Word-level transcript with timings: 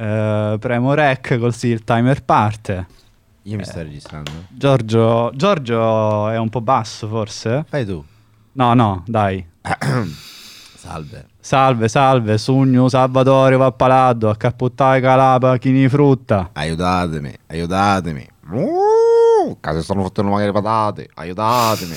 Eh, 0.00 0.56
premo 0.60 0.94
rec 0.94 1.38
così 1.38 1.68
il 1.68 1.82
timer 1.82 2.22
parte. 2.22 2.86
Io 3.42 3.56
mi 3.56 3.64
sto 3.64 3.82
registrando. 3.82 4.30
Giorgio, 4.48 5.32
Giorgio 5.34 6.28
è 6.28 6.38
un 6.38 6.48
po' 6.48 6.60
basso 6.60 7.08
forse? 7.08 7.64
Fai 7.68 7.84
tu. 7.84 8.04
No, 8.52 8.74
no, 8.74 9.02
dai. 9.06 9.44
Salve. 10.78 11.26
Salve, 11.40 11.88
salve, 11.88 12.38
Sugno, 12.38 12.88
Salvatore, 12.88 13.56
Pappaladdo, 13.56 14.30
accappottare 14.30 15.00
calapa, 15.00 15.56
chini 15.58 15.88
frutta. 15.88 16.50
Aiutatemi, 16.52 17.36
aiutatemi. 17.48 18.28
Uh, 18.50 19.58
casa 19.58 19.82
stanno 19.82 20.02
fottendo 20.02 20.30
magari 20.30 20.52
patate. 20.52 21.10
Aiutatemi. 21.14 21.96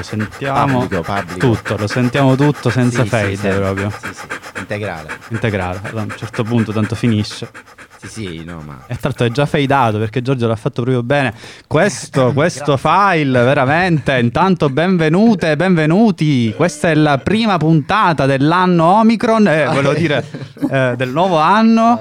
Lo 0.00 0.02
sentiamo 0.02 0.78
Pubblico, 0.80 1.02
pubblico. 1.02 1.38
tutto, 1.38 1.76
lo 1.76 1.86
sentiamo 1.86 2.34
tutto 2.36 2.70
senza 2.70 3.02
Sì, 3.02 3.08
sì, 3.08 3.08
fade 3.08 3.36
sempre. 3.36 3.60
proprio. 3.60 3.90
Sì, 3.90 4.08
sì. 4.14 4.26
Integrale. 4.58 5.08
Integrale, 5.28 5.80
a 5.94 6.00
un 6.00 6.14
certo 6.16 6.42
punto 6.42 6.72
tanto 6.72 6.94
finisce. 6.94 7.50
Sì, 7.98 8.08
sì, 8.08 8.44
no, 8.44 8.62
ma... 8.64 8.78
E 8.86 8.94
tra 8.94 9.08
l'altro 9.08 9.26
è 9.26 9.30
già 9.30 9.44
fadato 9.44 9.98
perché 9.98 10.22
Giorgio 10.22 10.46
l'ha 10.46 10.56
fatto 10.56 10.80
proprio 10.80 11.02
bene. 11.02 11.34
Questo, 11.66 12.32
questo 12.34 12.78
file, 12.78 13.42
veramente. 13.42 14.18
Intanto 14.18 14.70
benvenute, 14.70 15.54
benvenuti. 15.56 16.50
Questa 16.56 16.88
è 16.88 16.94
la 16.94 17.18
prima 17.18 17.58
puntata 17.58 18.24
dell'anno 18.24 18.84
Omicron, 19.00 19.46
eh, 19.48 19.66
volevo 19.66 19.92
dire 19.92 20.24
eh, 20.70 20.94
del 20.96 21.10
nuovo 21.10 21.36
anno. 21.36 22.00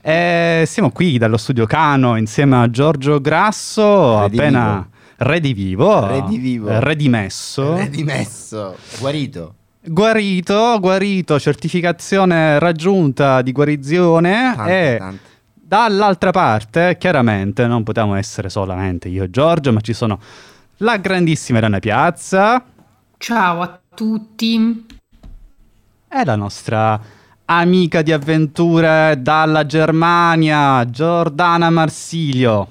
E 0.00 0.64
siamo 0.66 0.90
qui 0.90 1.18
dallo 1.18 1.36
studio 1.36 1.66
Cano 1.66 2.16
insieme 2.16 2.56
a 2.62 2.70
Giorgio 2.70 3.20
Grasso, 3.20 4.20
appena 4.20 4.86
redivivo, 5.24 6.06
Redivivo. 6.06 6.78
redimesso. 6.80 7.76
Redimesso. 7.76 8.76
Guarito. 8.98 9.54
Guarito, 9.86 10.78
guarito, 10.80 11.38
certificazione 11.38 12.58
raggiunta 12.58 13.42
di 13.42 13.52
guarigione 13.52 14.52
Tante, 14.56 14.94
e 14.94 14.98
tante. 14.98 15.20
dall'altra 15.52 16.30
parte, 16.30 16.96
chiaramente, 16.98 17.66
non 17.66 17.82
potevamo 17.82 18.14
essere 18.14 18.48
solamente 18.48 19.08
io 19.08 19.24
e 19.24 19.30
Giorgio, 19.30 19.72
ma 19.72 19.80
ci 19.80 19.92
sono 19.92 20.18
la 20.78 20.96
grandissima 20.96 21.58
Elena 21.58 21.80
Piazza 21.80 22.64
Ciao 23.18 23.60
a 23.60 23.78
tutti. 23.94 24.86
e 26.08 26.24
la 26.24 26.36
nostra 26.36 26.98
amica 27.46 28.00
di 28.00 28.10
avventure 28.10 29.16
dalla 29.20 29.66
Germania, 29.66 30.88
Giordana 30.88 31.68
Marsilio. 31.68 32.68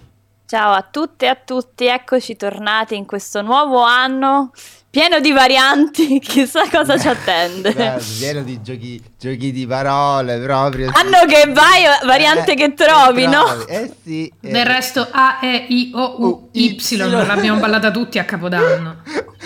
Ciao 0.53 0.71
a 0.73 0.83
tutte 0.83 1.25
e 1.25 1.29
a 1.29 1.35
tutti, 1.35 1.87
eccoci 1.87 2.35
tornati 2.35 2.95
in 2.95 3.07
questo 3.07 3.41
nuovo 3.41 3.81
anno 3.81 4.51
pieno 4.87 5.19
di 5.19 5.31
varianti, 5.31 6.19
chissà 6.21 6.69
cosa 6.69 6.95
ci 6.95 7.07
attende. 7.07 7.73
Beh, 7.73 7.99
pieno 8.19 8.43
di 8.43 8.61
giochi, 8.61 9.03
giochi 9.17 9.51
di 9.51 9.65
parole 9.65 10.39
proprio. 10.39 10.91
sì. 10.93 10.99
Anno 10.99 11.25
che 11.25 11.51
vai, 11.51 11.85
variante 12.05 12.51
Eh, 12.51 12.55
che 12.55 12.73
trovi, 12.75 13.25
no? 13.25 13.65
Eh 13.65 13.91
sì. 14.03 14.31
eh. 14.41 14.51
Del 14.51 14.63
resto 14.67 15.07
A, 15.09 15.39
E, 15.41 15.65
I, 15.69 15.91
O, 15.95 16.21
U, 16.21 16.49
Y, 16.51 16.79
Y. 16.79 16.97
l'abbiamo 16.97 17.59
ballata 17.59 17.89
tutti 17.89 18.19
a 18.19 18.23
Capodanno. 18.23 19.01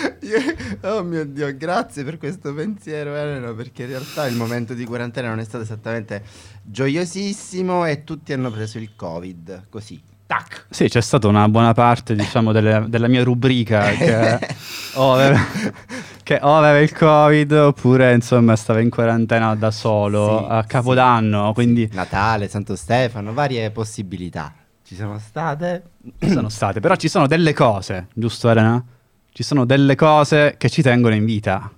Oh 0.81 1.03
mio 1.03 1.25
Dio, 1.25 1.55
grazie 1.55 2.03
per 2.03 2.17
questo 2.17 2.53
pensiero 2.53 3.15
Elena, 3.15 3.53
perché 3.53 3.83
in 3.83 3.89
realtà 3.89 4.27
il 4.27 4.35
momento 4.35 4.73
di 4.73 4.83
quarantena 4.83 5.29
non 5.29 5.39
è 5.39 5.43
stato 5.45 5.63
esattamente 5.63 6.21
gioiosissimo 6.63 7.85
e 7.85 8.03
tutti 8.03 8.33
hanno 8.33 8.51
preso 8.51 8.77
il 8.77 8.93
Covid, 8.95 9.67
così. 9.69 10.15
Tac. 10.27 10.65
Sì, 10.69 10.89
c'è 10.89 11.01
stata 11.01 11.27
una 11.27 11.47
buona 11.47 11.73
parte, 11.73 12.13
diciamo, 12.13 12.51
delle- 12.51 12.85
della 12.89 13.07
mia 13.07 13.23
rubrica 13.23 13.91
che 13.91 14.39
o, 14.95 15.13
aveva, 15.13 15.39
che 16.21 16.39
o 16.41 16.57
aveva 16.57 16.79
il 16.79 16.93
Covid 16.93 17.51
oppure, 17.53 18.13
insomma, 18.13 18.55
stava 18.57 18.81
in 18.81 18.89
quarantena 18.89 19.55
da 19.55 19.71
solo 19.71 20.39
Sì, 20.39 20.45
a 20.49 20.63
Capodanno, 20.65 21.47
sì, 21.47 21.53
quindi. 21.53 21.89
Natale, 21.93 22.49
Santo 22.49 22.75
Stefano, 22.75 23.33
varie 23.33 23.71
possibilità. 23.71 24.53
Ci 24.83 24.95
sono 24.95 25.17
state? 25.17 25.83
ci 26.19 26.29
sono 26.29 26.49
state. 26.49 26.79
Però 26.81 26.95
ci 26.95 27.07
sono 27.07 27.25
delle 27.25 27.53
cose, 27.53 28.07
giusto 28.13 28.49
Elena? 28.49 28.83
Ci 29.31 29.43
sono 29.43 29.65
delle 29.65 29.95
cose 29.95 30.55
che 30.57 30.69
ci 30.69 30.81
tengono 30.81 31.15
in 31.15 31.23
vita. 31.25 31.71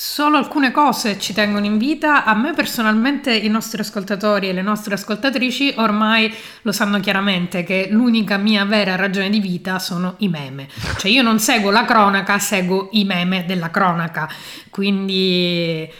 Solo 0.00 0.36
alcune 0.36 0.70
cose 0.70 1.18
ci 1.18 1.32
tengono 1.32 1.66
in 1.66 1.76
vita. 1.76 2.22
A 2.22 2.32
me 2.32 2.52
personalmente 2.52 3.34
i 3.34 3.48
nostri 3.48 3.80
ascoltatori 3.80 4.48
e 4.48 4.52
le 4.52 4.62
nostre 4.62 4.94
ascoltatrici 4.94 5.74
ormai 5.78 6.32
lo 6.62 6.70
sanno 6.70 7.00
chiaramente 7.00 7.64
che 7.64 7.88
l'unica 7.90 8.36
mia 8.36 8.64
vera 8.64 8.94
ragione 8.94 9.28
di 9.28 9.40
vita 9.40 9.80
sono 9.80 10.14
i 10.18 10.28
meme. 10.28 10.68
Cioè 10.98 11.10
io 11.10 11.22
non 11.22 11.40
seguo 11.40 11.72
la 11.72 11.84
cronaca, 11.84 12.38
seguo 12.38 12.90
i 12.92 13.02
meme 13.02 13.44
della 13.44 13.72
cronaca. 13.72 14.28
Quindi 14.70 15.90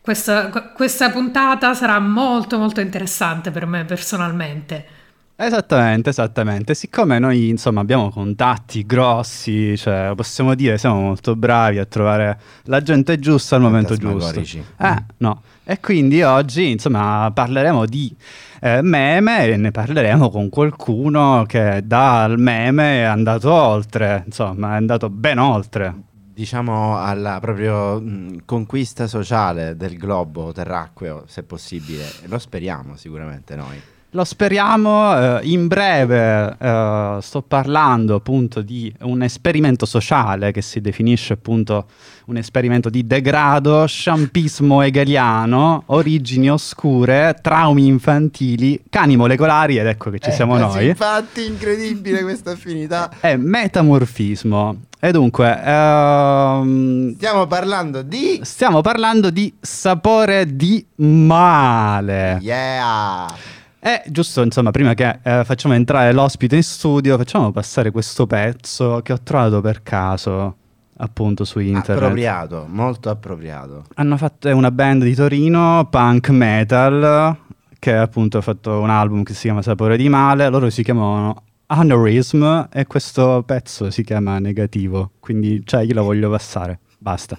questa, 0.00 0.48
questa 0.74 1.10
puntata 1.10 1.72
sarà 1.72 2.00
molto 2.00 2.58
molto 2.58 2.80
interessante 2.80 3.52
per 3.52 3.64
me 3.64 3.84
personalmente. 3.84 5.05
Esattamente, 5.38 6.08
esattamente. 6.08 6.74
Siccome 6.74 7.18
noi, 7.18 7.50
insomma, 7.50 7.82
abbiamo 7.82 8.08
contatti 8.08 8.86
grossi, 8.86 9.76
cioè, 9.76 10.12
possiamo 10.16 10.54
dire, 10.54 10.78
siamo 10.78 10.98
molto 10.98 11.36
bravi 11.36 11.78
a 11.78 11.84
trovare 11.84 12.40
la 12.64 12.80
gente 12.80 13.18
giusta 13.18 13.56
al 13.56 13.60
momento 13.60 13.96
giusto. 13.96 14.40
Eh, 14.40 15.04
no. 15.18 15.42
E 15.62 15.78
quindi 15.78 16.22
oggi, 16.22 16.70
insomma, 16.70 17.30
parleremo 17.34 17.84
di 17.84 18.16
eh, 18.60 18.80
meme 18.80 19.46
e 19.48 19.56
ne 19.58 19.70
parleremo 19.72 20.30
con 20.30 20.48
qualcuno 20.48 21.44
che 21.46 21.82
dal 21.84 22.38
meme 22.38 23.00
è 23.00 23.02
andato 23.02 23.52
oltre, 23.52 24.22
insomma, 24.24 24.72
è 24.72 24.76
andato 24.76 25.10
ben 25.10 25.38
oltre. 25.38 25.94
Diciamo 26.32 26.98
alla 26.98 27.40
proprio 27.40 28.00
mh, 28.00 28.44
conquista 28.46 29.06
sociale 29.06 29.76
del 29.76 29.98
globo 29.98 30.52
terracqueo, 30.52 31.24
se 31.26 31.42
possibile. 31.42 32.06
Lo 32.24 32.38
speriamo 32.38 32.96
sicuramente 32.96 33.54
noi. 33.54 33.94
Lo 34.16 34.24
speriamo, 34.24 35.40
eh, 35.40 35.40
in 35.42 35.66
breve 35.66 36.56
eh, 36.58 37.18
sto 37.20 37.42
parlando 37.42 38.14
appunto 38.14 38.62
di 38.62 38.90
un 39.02 39.22
esperimento 39.22 39.84
sociale 39.84 40.52
che 40.52 40.62
si 40.62 40.80
definisce 40.80 41.34
appunto 41.34 41.84
un 42.28 42.38
esperimento 42.38 42.88
di 42.88 43.06
degrado, 43.06 43.84
sciampismo 43.86 44.80
hegeliano, 44.80 45.82
origini 45.88 46.50
oscure, 46.50 47.36
traumi 47.42 47.86
infantili, 47.88 48.82
cani 48.88 49.16
molecolari 49.16 49.76
ed 49.76 49.86
ecco 49.86 50.08
che 50.08 50.18
ci 50.18 50.30
siamo 50.32 50.56
Eh, 50.56 50.60
noi. 50.60 50.72
sì, 50.80 50.86
Infatti, 50.86 51.44
incredibile 51.44 52.22
questa 52.22 52.52
affinità. 52.52 53.10
È 53.20 53.36
metamorfismo. 53.36 54.80
E 54.98 55.12
dunque, 55.12 55.60
ehm, 55.62 57.16
Stiamo 57.16 57.46
parlando 57.46 58.00
di. 58.00 58.40
stiamo 58.44 58.80
parlando 58.80 59.28
di 59.28 59.52
sapore 59.60 60.56
di 60.56 60.82
male. 60.96 62.38
Yeah! 62.40 63.26
E 63.78 64.02
giusto, 64.08 64.42
insomma, 64.42 64.70
prima 64.70 64.94
che 64.94 65.20
eh, 65.22 65.44
facciamo 65.44 65.74
entrare 65.74 66.12
l'ospite 66.12 66.56
in 66.56 66.62
studio, 66.62 67.16
facciamo 67.16 67.52
passare 67.52 67.90
questo 67.90 68.26
pezzo 68.26 69.00
che 69.02 69.12
ho 69.12 69.20
trovato 69.22 69.60
per 69.60 69.82
caso, 69.82 70.56
appunto, 70.96 71.44
su 71.44 71.60
internet. 71.60 71.90
Appropriato, 71.90 72.66
molto 72.68 73.10
appropriato. 73.10 73.84
Hanno 73.94 74.16
fatto 74.16 74.48
è 74.48 74.52
una 74.52 74.70
band 74.70 75.04
di 75.04 75.14
Torino, 75.14 75.86
punk 75.88 76.30
metal, 76.30 77.36
che 77.78 77.94
appunto 77.94 78.38
ha 78.38 78.42
fatto 78.42 78.80
un 78.80 78.90
album 78.90 79.22
che 79.22 79.34
si 79.34 79.42
chiama 79.42 79.62
Sapore 79.62 79.96
di 79.96 80.08
Male. 80.08 80.48
Loro 80.48 80.68
si 80.70 80.82
chiamano 80.82 81.42
Aneurysm 81.66 82.68
e 82.72 82.86
questo 82.86 83.44
pezzo 83.46 83.90
si 83.90 84.02
chiama 84.02 84.38
Negativo. 84.38 85.12
Quindi, 85.20 85.62
cioè, 85.64 85.82
io 85.82 85.94
lo 85.94 86.02
voglio 86.02 86.30
passare. 86.30 86.80
Basta. 86.98 87.38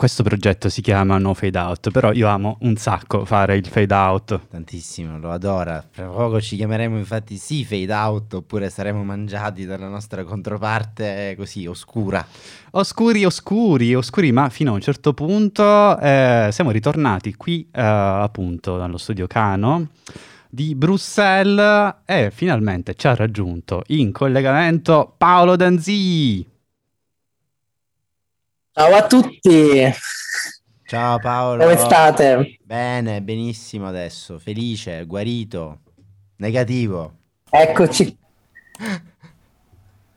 Questo 0.00 0.22
progetto 0.22 0.70
si 0.70 0.80
chiama 0.80 1.18
No 1.18 1.34
Fade 1.34 1.58
Out, 1.58 1.90
però 1.90 2.10
io 2.12 2.26
amo 2.26 2.56
un 2.62 2.76
sacco 2.76 3.26
fare 3.26 3.56
il 3.56 3.66
fade 3.66 3.92
out. 3.92 4.48
Tantissimo, 4.48 5.18
lo 5.18 5.30
adora. 5.30 5.84
Fra 5.90 6.06
poco 6.06 6.40
ci 6.40 6.56
chiameremo 6.56 6.96
infatti 6.96 7.36
sì 7.36 7.66
fade 7.66 7.92
out 7.92 8.32
oppure 8.32 8.70
saremo 8.70 9.04
mangiati 9.04 9.66
dalla 9.66 9.88
nostra 9.88 10.24
controparte 10.24 11.34
così 11.36 11.66
oscura. 11.66 12.26
Oscuri, 12.70 13.26
oscuri, 13.26 13.94
oscuri, 13.94 14.32
ma 14.32 14.48
fino 14.48 14.70
a 14.70 14.74
un 14.76 14.80
certo 14.80 15.12
punto 15.12 15.98
eh, 15.98 16.48
siamo 16.50 16.70
ritornati 16.70 17.34
qui 17.34 17.68
eh, 17.70 17.82
appunto 17.82 18.78
dallo 18.78 18.96
studio 18.96 19.26
Cano 19.26 19.88
di 20.48 20.74
Bruxelles 20.76 21.96
e 22.06 22.30
finalmente 22.30 22.94
ci 22.94 23.06
ha 23.06 23.14
raggiunto 23.14 23.82
in 23.88 24.12
collegamento 24.12 25.12
Paolo 25.18 25.56
Danzi. 25.56 26.50
Ciao 28.72 28.94
a 28.94 29.04
tutti! 29.04 29.92
Ciao 30.86 31.18
Paolo. 31.18 31.64
Come 31.64 31.76
state? 31.76 32.58
Bene, 32.62 33.20
benissimo 33.20 33.88
adesso, 33.88 34.38
felice, 34.38 35.04
guarito, 35.06 35.80
negativo. 36.36 37.14
Eccoci. 37.50 38.16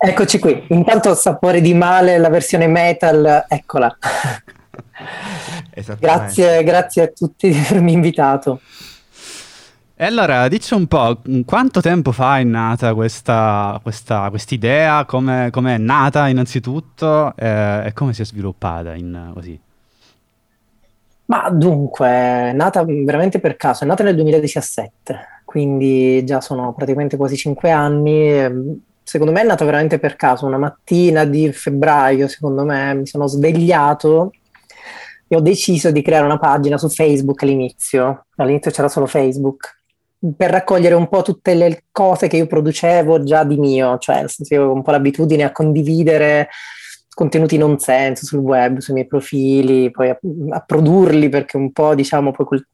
Eccoci 0.06 0.38
qui. 0.38 0.66
Intanto 0.68 1.16
sapore 1.16 1.62
di 1.62 1.74
male, 1.74 2.18
la 2.18 2.30
versione 2.30 2.68
metal, 2.68 3.46
eccola. 3.48 3.98
grazie, 5.98 6.64
grazie 6.64 7.04
a 7.04 7.08
tutti 7.08 7.50
di 7.50 7.58
avermi 7.58 7.94
invitato. 7.94 8.60
E 9.96 10.06
allora, 10.06 10.48
dici 10.48 10.74
un 10.74 10.88
po', 10.88 11.22
quanto 11.46 11.80
tempo 11.80 12.12
fa 12.12 12.40
è 12.40 12.44
nata 12.44 12.96
questa 12.96 13.80
idea, 14.50 15.06
come 15.06 15.52
è 15.52 15.78
nata 15.78 16.28
innanzitutto 16.28 17.36
eh, 17.36 17.86
e 17.86 17.94
come 17.94 18.12
si 18.14 18.24
è 18.24 18.26
sviluppata 18.26 18.96
in, 18.96 19.32
così? 19.36 19.60
Ma 21.26 21.48
dunque, 21.52 22.08
è 22.08 22.52
nata 22.54 22.84
veramente 22.84 23.40
per 23.40 23.56
caso, 23.56 23.84
è 23.84 23.88
nata 23.88 24.04
nel 24.04 24.16
2017, 24.16 25.42
quindi 25.46 26.26
già 26.26 26.42
sono 26.42 26.74
praticamente 26.74 27.16
quasi 27.16 27.38
cinque 27.38 27.70
anni. 27.70 28.82
Secondo 29.04 29.32
me 29.32 29.42
è 29.42 29.46
nata 29.46 29.64
veramente 29.64 30.00
per 30.00 30.16
caso. 30.16 30.48
Una 30.48 30.58
mattina 30.58 31.24
di 31.24 31.52
febbraio, 31.52 32.28
secondo 32.28 32.66
me, 32.66 32.96
mi 32.96 33.06
sono 33.06 33.28
svegliato 33.28 34.32
e 35.28 35.36
ho 35.36 35.40
deciso 35.40 35.92
di 35.92 36.02
creare 36.02 36.26
una 36.26 36.40
pagina 36.40 36.80
su 36.80 36.90
Facebook 36.90 37.44
all'inizio. 37.44 38.26
All'inizio 38.38 38.72
c'era 38.72 38.90
solo 38.90 39.06
Facebook 39.06 39.82
per 40.36 40.52
raccogliere 40.52 40.96
un 40.96 41.10
po' 41.10 41.22
tutte 41.22 41.54
le 41.54 41.86
cose 41.92 42.28
che 42.28 42.38
io 42.38 42.48
producevo 42.48 43.24
già 43.24 43.44
di 43.44 43.58
mio, 43.58 43.98
cioè 43.98 44.18
nel 44.18 44.30
io 44.38 44.58
avevo 44.58 44.74
un 44.74 44.82
po' 44.82 44.92
l'abitudine 44.92 45.44
a 45.44 45.52
condividere 45.52 46.50
contenuti 47.14 47.58
non 47.58 47.78
senso 47.80 48.26
sul 48.26 48.40
web, 48.40 48.80
sui 48.80 48.94
miei 48.94 49.08
profili, 49.08 49.92
poi 49.92 50.10
a, 50.10 50.20
a 50.50 50.60
produrli 50.62 51.30
perché 51.30 51.58
un 51.58 51.72
po' 51.72 51.94
diciamo 51.94 52.32
poi 52.32 52.46
quel, 52.46 52.68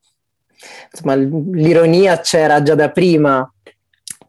insomma 0.91 1.15
l'ironia 1.15 2.19
c'era 2.19 2.61
già 2.61 2.75
da 2.75 2.89
prima. 2.89 3.39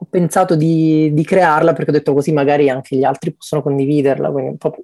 Ho 0.02 0.06
pensato 0.08 0.56
di, 0.56 1.12
di, 1.12 1.24
crearla 1.24 1.74
perché 1.74 1.90
ho 1.90 1.94
detto 1.94 2.14
così 2.14 2.32
magari 2.32 2.70
anche 2.70 2.96
gli 2.96 3.04
altri 3.04 3.34
possono 3.34 3.62
condividerla, 3.62 4.30
quindi 4.30 4.50
un 4.50 4.56
po' 4.56 4.74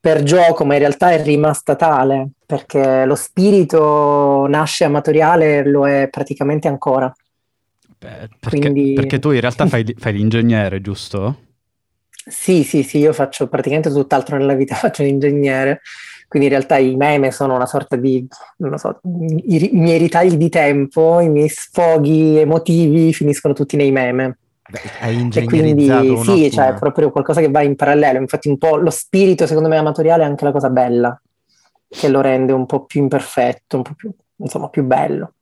per 0.00 0.22
gioco, 0.22 0.64
ma 0.64 0.74
in 0.74 0.80
realtà 0.80 1.10
è 1.10 1.22
rimasta 1.22 1.74
tale 1.76 2.28
perché 2.46 3.04
lo 3.04 3.14
spirito 3.14 4.46
nasce 4.48 4.84
amatoriale, 4.84 5.64
lo 5.68 5.86
è 5.86 6.08
praticamente 6.08 6.68
ancora. 6.68 7.12
Beh, 7.98 8.28
perché, 8.38 8.58
Quindi... 8.58 8.92
perché, 8.94 9.18
tu 9.18 9.32
in 9.32 9.40
realtà 9.40 9.66
fai, 9.66 9.84
fai 9.98 10.12
l'ingegnere, 10.12 10.80
giusto? 10.80 11.46
Sì, 12.10 12.62
sì, 12.62 12.82
sì, 12.82 12.98
io 12.98 13.12
faccio 13.12 13.48
praticamente 13.48 13.90
tutt'altro 13.90 14.36
nella 14.36 14.54
vita, 14.54 14.74
faccio 14.76 15.02
l'ingegnere, 15.02 15.80
quindi 16.28 16.48
in 16.48 16.54
realtà 16.54 16.76
i 16.76 16.94
meme 16.94 17.32
sono 17.32 17.54
una 17.54 17.66
sorta 17.66 17.96
di, 17.96 18.26
non 18.58 18.70
lo 18.70 18.76
so, 18.76 19.00
i, 19.02 19.70
i 19.74 19.76
miei 19.76 19.98
ritagli 19.98 20.36
di 20.36 20.48
tempo, 20.48 21.20
i 21.20 21.28
miei 21.28 21.48
sfoghi 21.48 22.38
emotivi 22.38 23.12
finiscono 23.12 23.54
tutti 23.54 23.76
nei 23.76 23.90
meme. 23.90 24.38
Hai 25.00 25.18
ingegnerizzato 25.18 26.04
e 26.04 26.06
quindi 26.06 26.24
sì, 26.24 26.50
cioè 26.50 26.74
è 26.74 26.74
proprio 26.74 27.10
qualcosa 27.10 27.40
che 27.40 27.50
va 27.50 27.62
in 27.62 27.74
parallelo, 27.74 28.18
infatti 28.18 28.48
un 28.48 28.58
po' 28.58 28.76
lo 28.76 28.90
spirito 28.90 29.46
secondo 29.46 29.68
me 29.68 29.76
amatoriale 29.76 30.22
è 30.22 30.26
anche 30.26 30.44
la 30.44 30.52
cosa 30.52 30.68
bella, 30.68 31.18
che 31.88 32.08
lo 32.08 32.20
rende 32.20 32.52
un 32.52 32.66
po' 32.66 32.84
più 32.84 33.00
imperfetto, 33.00 33.76
un 33.76 33.82
po' 33.82 33.94
più, 33.94 34.10
insomma, 34.36 34.68
più 34.68 34.84
bello. 34.84 35.32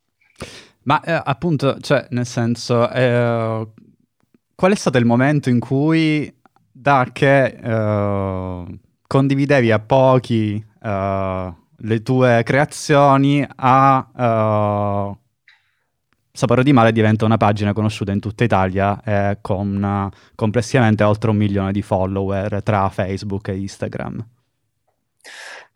Ma 0.83 1.01
eh, 1.03 1.21
appunto, 1.25 1.79
cioè, 1.81 2.07
nel 2.11 2.27
senso, 2.27 2.89
eh, 2.91 3.67
qual 4.55 4.73
è 4.73 4.77
stato 4.77 4.99
il 4.99 5.05
momento 5.05 5.51
in 5.51 5.59
cui 5.59 6.33
da 6.71 7.09
che 7.13 7.45
eh, 7.47 8.65
condividevi 9.07 9.73
a 9.73 9.79
pochi 9.81 10.65
eh, 10.83 11.55
le 11.79 12.03
tue 12.03 12.43
creazioni 12.45 13.47
a 13.57 15.11
uh, 15.11 15.19
Sapore 16.37 16.63
di 16.63 16.75
Male 16.75 16.93
diventa 16.93 17.25
una 17.25 17.39
pagina 17.39 17.73
conosciuta 17.73 18.13
in 18.13 18.21
tutta 18.21 18.45
Italia 18.45 19.01
eh, 19.03 19.39
con 19.41 19.83
uh, 19.83 20.35
complessivamente 20.35 21.03
oltre 21.03 21.31
un 21.31 21.37
milione 21.37 21.73
di 21.73 21.81
follower 21.81 22.63
tra 22.63 22.91
Facebook 22.91 23.49
e 23.49 23.57
Instagram. 23.57 24.27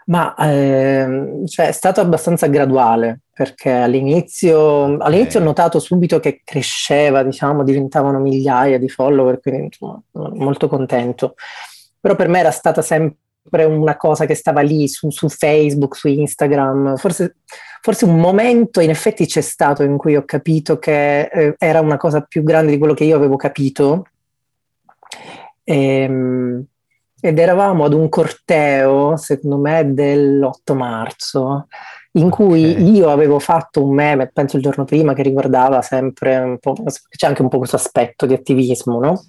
Ma 0.04 0.34
eh, 0.34 1.44
cioè, 1.46 1.68
è 1.68 1.72
stato 1.72 2.02
abbastanza 2.02 2.46
graduale 2.48 3.20
perché 3.32 3.72
all'inizio, 3.72 4.98
all'inizio 4.98 5.40
ho 5.40 5.44
notato 5.44 5.78
subito 5.78 6.20
che 6.20 6.42
cresceva, 6.44 7.22
diciamo, 7.22 7.64
diventavano 7.64 8.18
migliaia 8.18 8.78
di 8.78 8.90
follower, 8.90 9.40
quindi 9.40 9.62
insomma, 9.62 9.98
molto 10.12 10.68
contento. 10.68 11.36
Però 11.98 12.14
per 12.14 12.28
me 12.28 12.40
era 12.40 12.50
stata 12.50 12.82
sempre 12.82 13.16
una 13.50 13.97
cosa 13.97 14.26
che 14.26 14.35
stava 14.35 14.61
lì 14.61 14.88
su, 14.88 15.11
su 15.11 15.29
Facebook, 15.29 15.97
su 15.97 16.08
Instagram. 16.08 16.97
Forse, 16.97 17.37
forse, 17.81 18.05
un 18.05 18.19
momento 18.19 18.81
in 18.81 18.91
effetti 18.91 19.26
c'è 19.26 19.41
stato 19.41 19.82
in 19.82 19.97
cui 19.97 20.17
ho 20.17 20.25
capito 20.25 20.79
che 20.79 21.23
eh, 21.23 21.55
era 21.58 21.81
una 21.81 21.97
cosa 21.97 22.20
più 22.20 22.43
grande 22.43 22.73
di 22.73 22.79
quello 22.79 22.94
che 22.94 23.05
io 23.05 23.17
avevo 23.17 23.37
capito. 23.37 24.06
E, 25.64 25.75
ehm, 25.75 26.64
ed 27.20 27.38
eravamo 27.38 27.85
ad 27.85 27.93
un 27.93 28.08
corteo, 28.08 29.17
secondo 29.17 29.58
me, 29.58 29.93
dell'8 29.93 30.75
marzo, 30.75 31.67
in 32.12 32.31
cui 32.31 32.70
okay. 32.70 32.94
io 32.94 33.11
avevo 33.11 33.38
fatto 33.38 33.85
un 33.85 33.94
meme, 33.94 34.31
penso 34.32 34.56
il 34.56 34.62
giorno 34.62 34.85
prima, 34.85 35.12
che 35.12 35.23
riguardava 35.23 35.82
sempre 35.82 36.38
un 36.38 36.58
po', 36.58 36.75
c'è 37.11 37.26
anche 37.26 37.43
un 37.43 37.49
po' 37.49 37.58
questo 37.58 37.76
aspetto 37.76 38.25
di 38.25 38.32
attivismo, 38.32 38.99
no? 38.99 39.23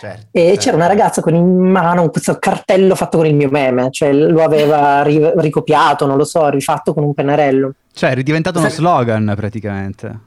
Certo, 0.00 0.28
e 0.30 0.40
certo. 0.40 0.60
c'era 0.60 0.76
una 0.76 0.86
ragazza 0.86 1.20
con 1.20 1.34
in 1.34 1.58
mano 1.58 2.08
questo 2.08 2.38
cartello 2.38 2.94
fatto 2.94 3.18
con 3.18 3.26
il 3.26 3.34
mio 3.34 3.50
meme, 3.50 3.90
cioè 3.90 4.14
lo 4.14 4.42
aveva 4.42 5.02
ri- 5.02 5.32
ricopiato, 5.36 6.06
non 6.06 6.16
lo 6.16 6.24
so, 6.24 6.48
rifatto 6.48 6.94
con 6.94 7.04
un 7.04 7.12
pennarello. 7.12 7.74
Cioè, 7.92 8.12
è 8.12 8.22
diventato 8.22 8.60
uno 8.60 8.70
slogan 8.70 9.34
praticamente. 9.36 10.20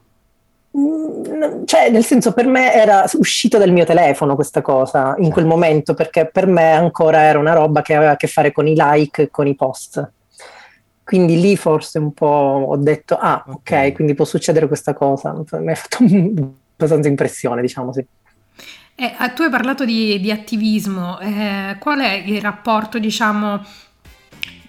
Mm, 0.77 1.63
cioè, 1.65 1.89
nel 1.89 2.05
senso, 2.05 2.33
per 2.33 2.45
me 2.45 2.71
era 2.71 3.03
uscita 3.13 3.57
dal 3.57 3.71
mio 3.71 3.83
telefono 3.83 4.35
questa 4.35 4.61
cosa 4.61 5.15
in 5.17 5.31
quel 5.31 5.47
momento, 5.47 5.95
perché 5.95 6.29
per 6.31 6.45
me 6.45 6.73
ancora 6.73 7.23
era 7.23 7.39
una 7.39 7.53
roba 7.53 7.81
che 7.81 7.95
aveva 7.95 8.11
a 8.11 8.15
che 8.15 8.27
fare 8.27 8.51
con 8.51 8.67
i 8.67 8.75
like 8.77 9.23
e 9.23 9.29
con 9.31 9.47
i 9.47 9.55
post. 9.55 10.07
Quindi 11.03 11.41
lì 11.41 11.57
forse 11.57 11.97
un 11.97 12.13
po' 12.13 12.65
ho 12.67 12.77
detto, 12.77 13.17
ah, 13.19 13.43
ok, 13.47 13.53
okay 13.55 13.91
quindi 13.91 14.13
può 14.13 14.25
succedere 14.25 14.67
questa 14.67 14.93
cosa. 14.93 15.33
Mi 15.33 15.71
ha 15.71 15.75
fatto 15.75 15.97
abbastanza 16.77 17.09
impressione, 17.09 17.61
diciamo 17.61 17.91
sì. 17.91 18.05
Eh, 18.95 19.15
tu 19.33 19.41
hai 19.41 19.49
parlato 19.49 19.85
di, 19.85 20.19
di 20.19 20.31
attivismo, 20.31 21.19
eh, 21.19 21.77
qual 21.79 21.99
è 21.99 22.23
il 22.25 22.39
rapporto, 22.39 22.99
diciamo, 22.99 23.65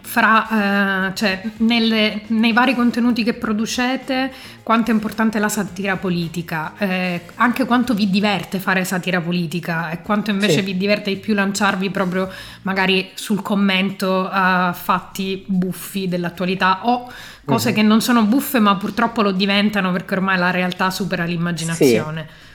fra, 0.00 1.08
eh, 1.08 1.14
cioè, 1.14 1.42
nelle, 1.58 2.22
nei 2.28 2.52
vari 2.52 2.74
contenuti 2.74 3.24
che 3.24 3.34
producete, 3.34 4.32
quanto 4.62 4.93
è 4.93 4.94
importante 4.94 5.38
la 5.38 5.48
satira 5.48 5.96
politica, 5.96 6.72
eh, 6.78 7.22
anche 7.34 7.64
quanto 7.64 7.94
vi 7.94 8.08
diverte 8.08 8.60
fare 8.60 8.84
satira 8.84 9.20
politica 9.20 9.90
e 9.90 10.02
quanto 10.02 10.31
invece 10.31 10.60
sì. 10.60 10.62
vi 10.62 10.76
diverte 10.76 11.10
di 11.10 11.16
più 11.19 11.34
lanciarvi 11.34 11.90
proprio 11.90 12.31
magari 12.62 13.10
sul 13.14 13.43
commento 13.43 14.28
a 14.31 14.72
fatti 14.72 15.44
buffi 15.46 16.06
dell'attualità 16.06 16.86
o 16.86 17.10
cose 17.44 17.70
uh-huh. 17.70 17.74
che 17.74 17.82
non 17.82 18.00
sono 18.00 18.22
buffe 18.22 18.60
ma 18.60 18.76
purtroppo 18.76 19.20
lo 19.20 19.32
diventano 19.32 19.90
perché 19.90 20.14
ormai 20.14 20.38
la 20.38 20.50
realtà 20.50 20.90
supera 20.90 21.24
l'immaginazione. 21.24 22.26
Sì. 22.28 22.52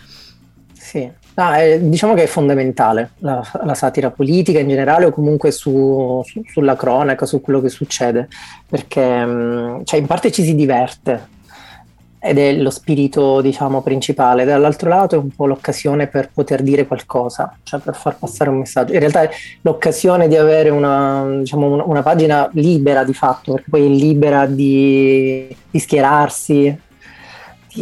Sì. 0.89 1.07
No, 1.35 1.51
è, 1.51 1.79
diciamo 1.79 2.15
che 2.15 2.23
è 2.23 2.25
fondamentale 2.25 3.11
la, 3.19 3.45
la, 3.63 3.75
satira 3.75 4.09
politica 4.09 4.57
in 4.57 4.67
generale 4.67 5.05
o 5.05 5.11
comunque 5.11 5.51
su, 5.51 6.19
su, 6.25 6.41
sulla 6.51 6.75
cronaca, 6.75 7.27
su 7.27 7.41
quello 7.41 7.61
che 7.61 7.69
succede, 7.69 8.27
perché 8.67 9.23
mm, 9.23 9.81
cioè, 9.83 9.99
in 9.99 10.07
parte 10.07 10.31
ci 10.31 10.43
si 10.43 10.55
diverte 10.55 11.37
ed 12.21 12.39
è 12.39 12.53
lo 12.53 12.71
spirito 12.71 13.39
diciamo 13.39 13.81
principale, 13.81 14.45
dall'altro 14.45 14.89
lato 14.89 15.15
è 15.15 15.19
un 15.19 15.29
po' 15.29 15.45
l'occasione 15.45 16.07
per 16.07 16.31
poter 16.33 16.63
dire 16.63 16.87
qualcosa, 16.87 17.55
cioè 17.61 17.79
per 17.79 17.95
far 17.95 18.17
passare 18.17 18.49
un 18.49 18.57
messaggio. 18.57 18.93
In 18.93 18.99
realtà 18.99 19.21
è 19.21 19.29
l'occasione 19.61 20.27
di 20.27 20.35
avere 20.35 20.69
una, 20.69 21.37
diciamo, 21.37 21.87
una, 21.87 22.01
pagina 22.01 22.49
libera 22.53 23.03
di 23.03 23.13
fatto, 23.13 23.53
perché 23.53 23.69
poi 23.69 23.85
è 23.85 23.89
libera 23.89 24.47
di, 24.47 25.55
di 25.69 25.79
schierarsi, 25.79 26.77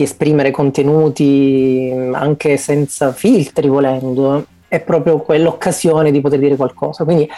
esprimere 0.01 0.51
contenuti 0.51 1.91
anche 2.13 2.57
senza 2.57 3.11
filtri 3.11 3.67
volendo, 3.67 4.45
è 4.67 4.79
proprio 4.79 5.19
quell'occasione 5.19 6.11
di 6.11 6.21
poter 6.21 6.39
dire 6.39 6.55
qualcosa. 6.55 7.03
Quindi 7.03 7.29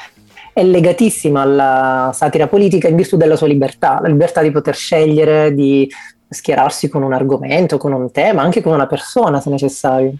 è 0.53 0.63
legatissima 0.63 1.41
alla 1.41 2.11
satira 2.13 2.47
politica 2.47 2.87
in 2.87 2.95
virtù 2.95 3.17
della 3.17 3.35
sua 3.35 3.47
libertà, 3.47 3.99
la 4.01 4.07
libertà 4.07 4.41
di 4.41 4.51
poter 4.51 4.75
scegliere, 4.75 5.53
di 5.53 5.89
schierarsi 6.27 6.89
con 6.89 7.03
un 7.03 7.13
argomento, 7.13 7.77
con 7.77 7.93
un 7.93 8.11
tema, 8.11 8.41
anche 8.41 8.61
con 8.61 8.73
una 8.73 8.87
persona 8.87 9.39
se 9.39 9.49
necessario. 9.49 10.13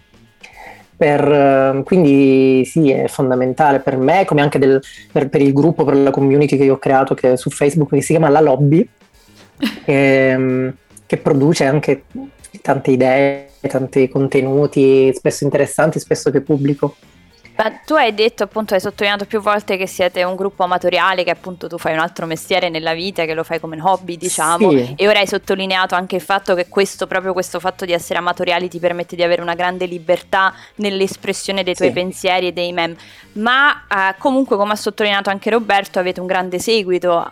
Per, 0.96 1.82
quindi 1.84 2.62
sì, 2.66 2.90
è 2.90 3.08
fondamentale 3.08 3.80
per 3.80 3.96
me, 3.96 4.26
come 4.26 4.42
anche 4.42 4.58
del, 4.58 4.82
per, 5.10 5.30
per, 5.30 5.40
il 5.40 5.54
gruppo, 5.54 5.84
per 5.84 5.96
la 5.96 6.10
community 6.10 6.58
che 6.58 6.64
io 6.64 6.74
ho 6.74 6.78
creato 6.78 7.14
che 7.14 7.38
su 7.38 7.48
Facebook 7.48 7.90
che 7.90 8.02
si 8.02 8.12
chiama 8.12 8.28
La 8.28 8.40
Lobby. 8.40 8.86
che, 9.84 10.72
che 11.10 11.16
produce 11.16 11.64
anche 11.64 12.04
tante 12.62 12.92
idee, 12.92 13.50
tanti 13.62 14.08
contenuti, 14.08 15.12
spesso 15.12 15.42
interessanti, 15.42 15.98
spesso 15.98 16.30
che 16.30 16.40
pubblico. 16.40 16.94
Ma 17.56 17.68
tu 17.84 17.94
hai 17.94 18.14
detto 18.14 18.44
appunto, 18.44 18.74
hai 18.74 18.80
sottolineato 18.80 19.24
più 19.24 19.40
volte 19.40 19.76
che 19.76 19.88
siete 19.88 20.22
un 20.22 20.36
gruppo 20.36 20.62
amatoriale, 20.62 21.24
che 21.24 21.30
appunto 21.30 21.66
tu 21.66 21.78
fai 21.78 21.94
un 21.94 21.98
altro 21.98 22.26
mestiere 22.26 22.68
nella 22.68 22.94
vita, 22.94 23.24
che 23.24 23.34
lo 23.34 23.42
fai 23.42 23.58
come 23.58 23.76
hobby, 23.82 24.16
diciamo, 24.16 24.70
Sì. 24.70 24.94
e 24.96 25.08
ora 25.08 25.18
hai 25.18 25.26
sottolineato 25.26 25.96
anche 25.96 26.14
il 26.14 26.22
fatto 26.22 26.54
che 26.54 26.68
questo, 26.68 27.08
proprio 27.08 27.32
questo 27.32 27.58
fatto 27.58 27.84
di 27.84 27.92
essere 27.92 28.20
amatoriali 28.20 28.68
ti 28.68 28.78
permette 28.78 29.16
di 29.16 29.24
avere 29.24 29.42
una 29.42 29.56
grande 29.56 29.86
libertà 29.86 30.54
nell'espressione 30.76 31.64
dei 31.64 31.74
tuoi 31.74 31.88
Sì. 31.88 31.94
pensieri 31.94 32.46
e 32.46 32.52
dei 32.52 32.72
meme. 32.72 32.94
Ma 33.32 33.84
eh, 33.88 34.14
comunque, 34.16 34.56
come 34.56 34.72
ha 34.74 34.76
sottolineato 34.76 35.28
anche 35.28 35.50
Roberto, 35.50 35.98
avete 35.98 36.20
un 36.20 36.26
grande 36.28 36.60
seguito 36.60 37.28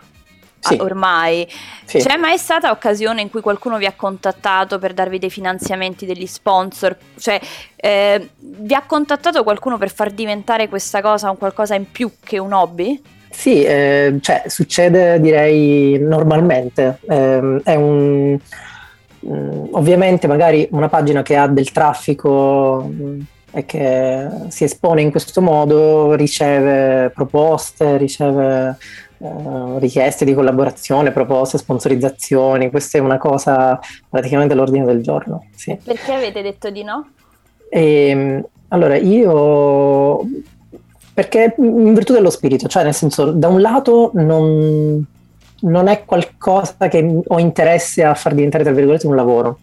Sì. 0.59 0.75
ah, 0.75 0.83
ormai. 0.83 1.47
Sì. 1.85 1.99
C'è 1.99 2.17
mai 2.17 2.37
stata 2.37 2.71
occasione 2.71 3.21
in 3.21 3.29
cui 3.29 3.41
qualcuno 3.41 3.77
vi 3.77 3.85
ha 3.85 3.93
contattato 3.95 4.77
per 4.77 4.93
darvi 4.93 5.17
dei 5.19 5.29
finanziamenti, 5.29 6.05
degli 6.05 6.27
sponsor? 6.27 6.95
Cioè, 7.17 7.39
eh, 7.75 8.29
vi 8.37 8.73
ha 8.73 8.83
contattato 8.85 9.43
qualcuno 9.43 9.77
per 9.77 9.91
far 9.91 10.11
diventare 10.11 10.67
questa 10.67 11.01
cosa 11.01 11.29
un 11.29 11.37
qualcosa 11.37 11.75
in 11.75 11.89
più 11.91 12.11
che 12.23 12.37
un 12.37 12.53
hobby? 12.53 13.01
Sì, 13.29 13.63
eh, 13.63 14.17
cioè, 14.21 14.43
succede 14.47 15.19
direi 15.19 15.97
normalmente. 15.99 16.99
Ehm, 17.07 17.61
è 17.63 17.75
un, 17.75 18.37
mm, 19.25 19.65
ovviamente 19.71 20.27
magari 20.27 20.67
una 20.71 20.89
pagina 20.89 21.21
che 21.21 21.35
ha 21.37 21.47
del 21.47 21.71
traffico 21.71 22.89
mm, 22.91 23.19
e 23.51 23.65
che 23.65 24.27
si 24.49 24.63
espone 24.63 25.01
in 25.01 25.11
questo 25.11 25.41
modo 25.41 26.13
riceve 26.13 27.11
proposte, 27.13 27.97
riceve 27.97 28.77
eh, 29.17 29.79
richieste 29.79 30.23
di 30.23 30.33
collaborazione, 30.33 31.11
proposte, 31.11 31.57
sponsorizzazioni. 31.57 32.69
Questa 32.69 32.97
è 32.97 33.01
una 33.01 33.17
cosa 33.17 33.79
praticamente 34.07 34.53
all'ordine 34.53 34.85
del 34.85 35.01
giorno. 35.01 35.47
Sì. 35.55 35.77
Perché 35.83 36.13
avete 36.13 36.41
detto 36.41 36.69
di 36.69 36.83
no? 36.83 37.09
E, 37.69 38.43
allora, 38.69 38.95
io 38.95 40.25
perché 41.19 41.53
in 41.57 41.93
virtù 41.93 42.13
dello 42.13 42.29
spirito, 42.29 42.69
cioè 42.69 42.83
nel 42.83 42.93
senso, 42.93 43.31
da 43.31 43.49
un 43.49 43.59
lato 43.59 44.11
non, 44.13 45.05
non 45.61 45.87
è 45.87 46.05
qualcosa 46.05 46.87
che 46.87 47.21
ho 47.27 47.39
interesse 47.39 48.05
a 48.05 48.13
far 48.13 48.33
diventare, 48.33 48.63
tra 48.63 48.71
virgolette, 48.71 49.05
un 49.05 49.17
lavoro. 49.17 49.59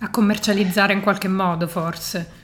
A 0.00 0.10
commercializzare 0.10 0.92
in 0.92 1.00
qualche 1.00 1.28
modo, 1.28 1.66
forse. 1.66 2.40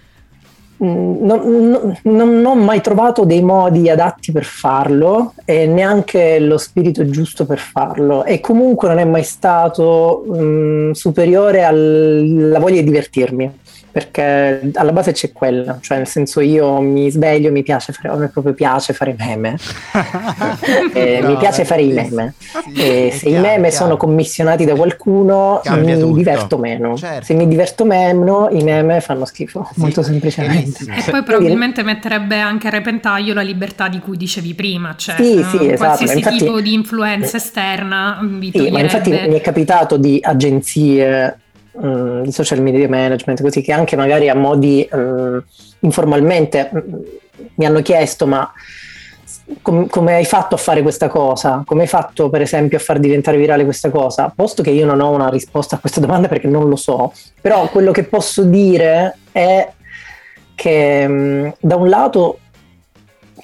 Non, 0.80 1.18
non- 1.22 1.98
non 2.02 2.44
ho 2.44 2.54
mai 2.54 2.80
trovato 2.80 3.24
dei 3.24 3.42
modi 3.42 3.90
adatti 3.90 4.30
per 4.30 4.44
farlo 4.44 5.34
e 5.44 5.66
neanche 5.66 6.38
lo 6.38 6.56
spirito 6.56 7.08
giusto 7.08 7.46
per 7.46 7.58
farlo. 7.58 8.24
E 8.24 8.40
comunque 8.40 8.86
non 8.88 8.98
è 8.98 9.04
mai 9.04 9.24
stato 9.24 10.24
mm, 10.30 10.92
superiore 10.92 11.64
alla 11.64 12.58
voglia 12.60 12.76
di 12.80 12.84
divertirmi 12.84 13.58
perché 13.98 14.70
alla 14.74 14.92
base 14.92 15.12
c'è 15.12 15.32
quella, 15.32 15.78
cioè 15.80 15.96
nel 15.98 16.06
senso 16.06 16.40
io 16.40 16.80
mi 16.80 17.10
sveglio, 17.10 17.50
mi 17.50 17.62
piace 17.64 17.92
fare, 17.92 18.08
a 18.08 18.16
me 18.16 18.28
proprio 18.28 18.54
piace 18.54 18.92
fare 18.92 19.14
meme, 19.18 19.56
Eh, 20.92 21.20
mi 21.22 21.32
No, 21.32 21.38
piace 21.38 21.62
è 21.62 21.64
fare 21.64 21.82
i 21.82 21.92
meme 21.92 22.34
Sì, 22.38 22.72
e 22.76 23.10
se 23.12 23.26
i 23.26 23.30
chiaro, 23.32 23.46
meme 23.46 23.68
chiaro. 23.68 23.84
sono 23.84 23.96
commissionati 23.96 24.64
da 24.64 24.74
qualcuno 24.74 25.60
Cambia 25.62 25.94
mi 25.94 26.00
tutto. 26.00 26.16
diverto 26.16 26.58
meno, 26.58 26.96
Certo. 26.96 27.24
se 27.24 27.34
mi 27.34 27.46
diverto 27.48 27.84
meno 27.84 28.48
i 28.50 28.62
meme 28.62 29.00
fanno 29.00 29.24
schifo, 29.24 29.68
Sì, 29.72 29.80
molto 29.80 30.02
semplicemente. 30.02 30.84
benissimo. 30.84 30.94
E 30.96 31.10
poi 31.10 31.22
probabilmente 31.22 31.82
metterebbe 31.82 32.38
anche 32.38 32.68
a 32.68 32.70
repentaglio 32.70 33.34
la 33.34 33.42
libertà 33.42 33.88
di 33.88 33.98
cui 33.98 34.16
dicevi 34.16 34.54
prima, 34.54 34.94
cioè 34.96 35.16
Sì, 35.16 35.38
eh, 35.38 35.44
sì, 35.44 35.56
esatto, 35.56 35.76
qualsiasi 35.76 36.16
infatti- 36.18 36.36
tipo 36.38 36.60
di 36.60 36.72
influenza 36.72 37.36
esterna 37.36 38.18
vi 38.22 38.52
Sì, 38.54 38.70
ma 38.70 38.80
infatti 38.80 39.10
mi 39.10 39.34
è 39.34 39.40
capitato 39.40 39.96
di 39.96 40.18
agenzie 40.22 41.38
mh, 41.80 42.22
di 42.22 42.32
social 42.32 42.60
media 42.60 42.88
management, 42.88 43.40
così 43.42 43.60
che 43.62 43.72
anche 43.72 43.96
magari 43.96 44.28
a 44.28 44.34
modi 44.34 44.88
mh, 44.90 45.38
informalmente 45.80 46.70
mh, 46.72 46.80
mi 47.54 47.66
hanno 47.66 47.82
chiesto 47.82 48.26
ma 48.26 48.50
com- 49.62 49.88
come 49.88 50.14
hai 50.14 50.24
fatto 50.24 50.54
a 50.54 50.58
fare 50.58 50.82
questa 50.82 51.08
cosa? 51.08 51.62
Come 51.64 51.82
hai 51.82 51.88
fatto 51.88 52.28
per 52.28 52.42
esempio 52.42 52.78
a 52.78 52.80
far 52.80 52.98
diventare 52.98 53.36
virale 53.36 53.64
questa 53.64 53.90
cosa? 53.90 54.32
Posto 54.34 54.62
che 54.62 54.70
io 54.70 54.86
non 54.86 55.00
ho 55.00 55.10
una 55.10 55.28
risposta 55.28 55.76
a 55.76 55.78
questa 55.78 56.00
domanda 56.00 56.28
perché 56.28 56.48
non 56.48 56.68
lo 56.68 56.76
so, 56.76 57.12
però 57.40 57.68
quello 57.68 57.92
che 57.92 58.04
posso 58.04 58.42
dire 58.42 59.16
è 59.32 59.70
che 60.54 61.06
mh, 61.08 61.54
da 61.60 61.76
un 61.76 61.88
lato 61.88 62.38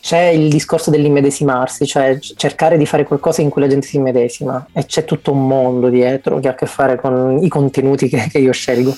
c'è 0.04 0.24
il 0.26 0.50
discorso 0.50 0.90
dell'immedesimarsi, 0.90 1.86
cioè 1.86 2.18
cercare 2.18 2.76
di 2.76 2.84
fare 2.84 3.04
qualcosa 3.04 3.40
in 3.40 3.48
cui 3.48 3.62
la 3.62 3.68
gente 3.68 3.86
si 3.86 3.96
immedesima 3.96 4.66
e 4.70 4.84
c'è 4.84 5.06
tutto 5.06 5.32
un 5.32 5.46
mondo 5.46 5.88
dietro 5.88 6.40
che 6.40 6.48
ha 6.48 6.50
a 6.50 6.54
che 6.54 6.66
fare 6.66 6.96
con 7.00 7.38
i 7.42 7.48
contenuti 7.48 8.10
che, 8.10 8.28
che 8.30 8.36
io 8.36 8.52
scelgo. 8.52 8.94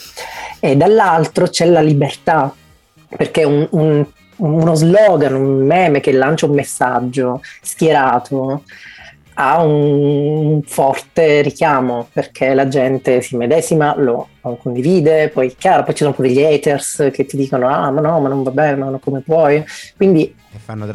E 0.59 0.75
dall'altro 0.77 1.47
c'è 1.47 1.65
la 1.67 1.81
libertà, 1.81 2.53
perché 3.17 3.45
un- 3.45 3.69
un- 3.71 4.05
uno 4.39 4.75
slogan, 4.75 5.35
un 5.35 5.65
meme 5.65 6.01
che 6.01 6.11
lancia 6.11 6.47
un 6.47 6.55
messaggio 6.55 7.41
schierato 7.63 8.65
ha 9.39 9.63
un 9.63 10.63
forte 10.65 11.43
richiamo 11.43 12.09
perché 12.13 12.55
la 12.55 12.69
gente 12.69 13.21
si 13.21 13.37
medesima, 13.37 13.95
lo 13.97 14.29
condivide, 14.63 15.29
poi 15.29 15.55
chiaro, 15.57 15.83
poi 15.83 15.95
ci 15.95 16.05
sono 16.05 16.15
pure 16.15 16.31
gli 16.31 16.43
haters 16.43 17.11
che 17.13 17.27
ti 17.27 17.37
dicono 17.37 17.69
ah 17.69 17.91
ma 17.91 18.01
no, 18.01 18.19
ma 18.21 18.29
non 18.29 18.43
va 18.43 18.51
bene, 18.51 18.77
ma 18.77 18.89
no, 18.89 18.99
come 18.99 19.21
puoi? 19.21 19.63
Quindi 19.97 20.35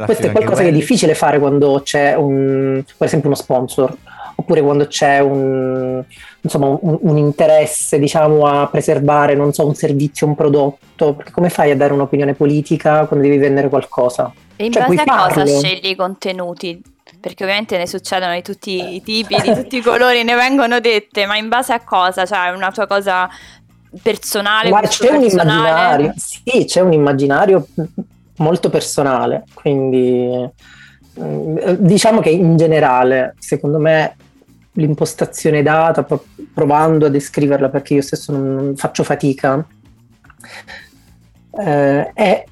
questo 0.04 0.26
è 0.26 0.32
qualcosa 0.32 0.62
che 0.62 0.68
è 0.68 0.72
difficile 0.72 1.14
fare 1.14 1.38
quando 1.38 1.82
c'è 1.84 2.14
un, 2.14 2.82
per 2.96 3.06
esempio 3.06 3.28
uno 3.28 3.38
sponsor, 3.38 3.96
oppure 4.34 4.60
quando 4.60 4.86
c'è 4.86 5.20
un, 5.20 6.02
insomma, 6.40 6.66
un, 6.66 6.98
un 7.00 7.16
interesse 7.16 8.00
diciamo, 8.00 8.46
a 8.46 8.66
preservare 8.66 9.34
non 9.34 9.52
so, 9.52 9.64
un 9.66 9.74
servizio, 9.76 10.26
un 10.26 10.34
prodotto, 10.34 11.14
perché 11.14 11.30
come 11.30 11.48
fai 11.48 11.70
a 11.70 11.76
dare 11.76 11.92
un'opinione 11.92 12.34
politica 12.34 13.06
quando 13.06 13.24
devi 13.24 13.38
vendere 13.38 13.68
qualcosa? 13.68 14.32
E 14.56 14.64
in 14.64 14.72
Cioè, 14.72 14.86
base 14.86 15.00
a 15.00 15.04
cosa 15.04 15.30
farlo. 15.30 15.60
scegli 15.60 15.90
i 15.90 15.94
contenuti? 15.94 16.82
Perché 17.22 17.44
ovviamente 17.44 17.78
ne 17.78 17.86
succedono 17.86 18.34
di 18.34 18.42
tutti 18.42 18.96
i 18.96 19.00
tipi, 19.00 19.40
di 19.40 19.54
tutti 19.54 19.76
i 19.76 19.80
colori, 19.80 20.24
ne 20.24 20.34
vengono 20.34 20.80
dette, 20.80 21.24
ma 21.24 21.36
in 21.36 21.48
base 21.48 21.72
a 21.72 21.84
cosa? 21.84 22.26
Cioè, 22.26 22.50
una 22.50 22.72
tua 22.72 22.88
cosa 22.88 23.28
personale, 24.02 24.70
gusto 24.70 25.04
c'è 25.04 25.12
un 25.12 25.20
personale? 25.20 25.52
immaginario, 25.52 26.14
sì, 26.16 26.64
c'è 26.64 26.80
un 26.80 26.92
immaginario 26.92 27.66
molto 28.38 28.70
personale, 28.70 29.44
quindi 29.54 30.50
mm, 31.20 31.58
diciamo 31.78 32.20
che 32.20 32.30
in 32.30 32.56
generale, 32.56 33.36
secondo 33.38 33.78
me, 33.78 34.16
l'impostazione 34.72 35.62
data, 35.62 36.02
pro- 36.02 36.24
provando 36.52 37.06
a 37.06 37.08
descriverla 37.08 37.68
perché 37.68 37.94
io 37.94 38.02
stesso 38.02 38.32
non 38.32 38.74
faccio 38.74 39.04
fatica, 39.04 39.64
eh, 41.60 42.12
è 42.14 42.44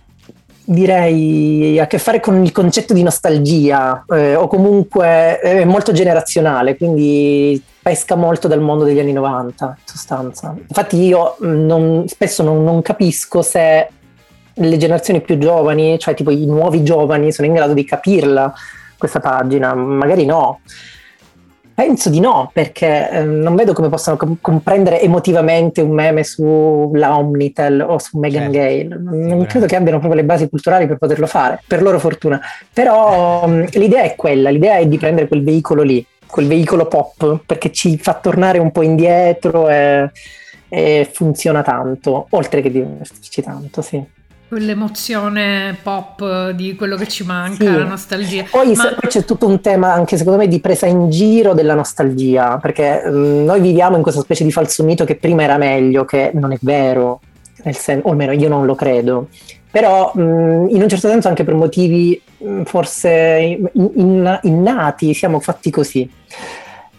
direi 0.64 1.78
a 1.78 1.86
che 1.86 1.98
fare 1.98 2.20
con 2.20 2.42
il 2.44 2.52
concetto 2.52 2.94
di 2.94 3.02
nostalgia 3.02 4.04
eh, 4.08 4.34
o 4.34 4.46
comunque 4.46 5.38
è 5.38 5.64
molto 5.64 5.92
generazionale, 5.92 6.76
quindi 6.76 7.62
pesca 7.82 8.14
molto 8.14 8.46
dal 8.48 8.60
mondo 8.60 8.84
degli 8.84 9.00
anni 9.00 9.12
90 9.12 9.64
in 9.64 9.74
sostanza. 9.84 10.54
Infatti 10.56 10.96
io 11.02 11.36
mh, 11.38 11.46
non- 11.46 12.08
spesso 12.08 12.42
non, 12.42 12.62
non 12.62 12.82
capisco 12.82 13.42
se 13.42 13.88
le 14.52 14.76
generazioni 14.76 15.20
più 15.20 15.38
giovani, 15.38 15.98
cioè 15.98 16.14
tipo 16.14 16.30
i 16.30 16.46
nuovi 16.46 16.82
giovani, 16.82 17.32
sono 17.32 17.46
in 17.46 17.54
grado 17.54 17.72
di 17.72 17.84
capirla 17.84 18.52
questa 18.98 19.20
pagina, 19.20 19.74
magari 19.74 20.26
no. 20.26 20.60
Penso 21.80 22.10
di 22.10 22.20
no, 22.20 22.50
perché 22.52 23.08
eh, 23.08 23.24
non 23.24 23.54
vedo 23.54 23.72
come 23.72 23.88
possano 23.88 24.18
com- 24.18 24.36
comprendere 24.38 25.00
emotivamente 25.00 25.80
un 25.80 25.92
meme 25.92 26.24
sulla 26.24 27.16
Omnitel 27.16 27.80
o 27.80 27.98
su 27.98 28.18
Megan 28.18 28.52
Certo, 28.52 28.98
Gale. 28.98 29.26
Non 29.26 29.46
credo 29.46 29.64
che 29.64 29.76
abbiano 29.76 29.98
proprio 29.98 30.20
le 30.20 30.26
basi 30.26 30.46
culturali 30.50 30.86
per 30.86 30.98
poterlo 30.98 31.26
fare, 31.26 31.62
per 31.66 31.80
loro 31.80 31.98
fortuna. 31.98 32.38
Però 32.70 33.46
mh, 33.46 33.68
l'idea 33.78 34.02
è 34.02 34.14
quella, 34.14 34.50
l'idea 34.50 34.76
è 34.76 34.86
di 34.86 34.98
prendere 34.98 35.26
quel 35.26 35.42
veicolo 35.42 35.80
lì, 35.80 36.04
quel 36.26 36.48
veicolo 36.48 36.84
pop, 36.84 37.44
perché 37.46 37.72
ci 37.72 37.96
fa 37.96 38.12
tornare 38.12 38.58
un 38.58 38.72
po' 38.72 38.82
indietro 38.82 39.70
e, 39.70 40.10
e 40.68 41.08
funziona 41.10 41.62
tanto, 41.62 42.26
oltre 42.28 42.60
che 42.60 42.70
divertirci 42.70 43.40
tanto, 43.40 43.80
sì. 43.80 44.04
Quell'emozione 44.50 45.76
pop 45.80 46.50
di 46.50 46.74
quello 46.74 46.96
che 46.96 47.06
ci 47.06 47.22
manca, 47.22 47.64
Sì. 47.64 47.70
la 47.72 47.84
nostalgia. 47.84 48.44
Poi, 48.50 48.74
Ma- 48.74 48.96
c'è 49.06 49.24
tutto 49.24 49.46
un 49.46 49.60
tema 49.60 49.92
anche 49.92 50.16
secondo 50.16 50.40
me 50.40 50.48
di 50.48 50.58
presa 50.58 50.86
in 50.86 51.08
giro 51.08 51.54
della 51.54 51.74
nostalgia, 51.74 52.58
perché 52.60 53.00
mm, 53.06 53.44
noi 53.44 53.60
viviamo 53.60 53.94
in 53.94 54.02
questa 54.02 54.20
specie 54.22 54.42
di 54.42 54.50
falso 54.50 54.82
mito 54.82 55.04
che 55.04 55.14
prima 55.14 55.44
era 55.44 55.56
meglio, 55.56 56.04
che 56.04 56.32
non 56.34 56.50
è 56.50 56.58
vero, 56.62 57.20
nel 57.62 57.76
sen- 57.76 58.00
o 58.02 58.10
almeno 58.10 58.32
io 58.32 58.48
non 58.48 58.66
lo 58.66 58.74
credo. 58.74 59.28
Però 59.70 60.12
mm, 60.18 60.66
in 60.70 60.82
un 60.82 60.88
certo 60.88 61.06
senso 61.06 61.28
anche 61.28 61.44
per 61.44 61.54
motivi 61.54 62.20
mm, 62.42 62.62
forse 62.62 63.08
in- 63.72 63.90
in- 63.94 64.38
innati 64.42 65.14
siamo 65.14 65.38
fatti 65.38 65.70
così. 65.70 66.10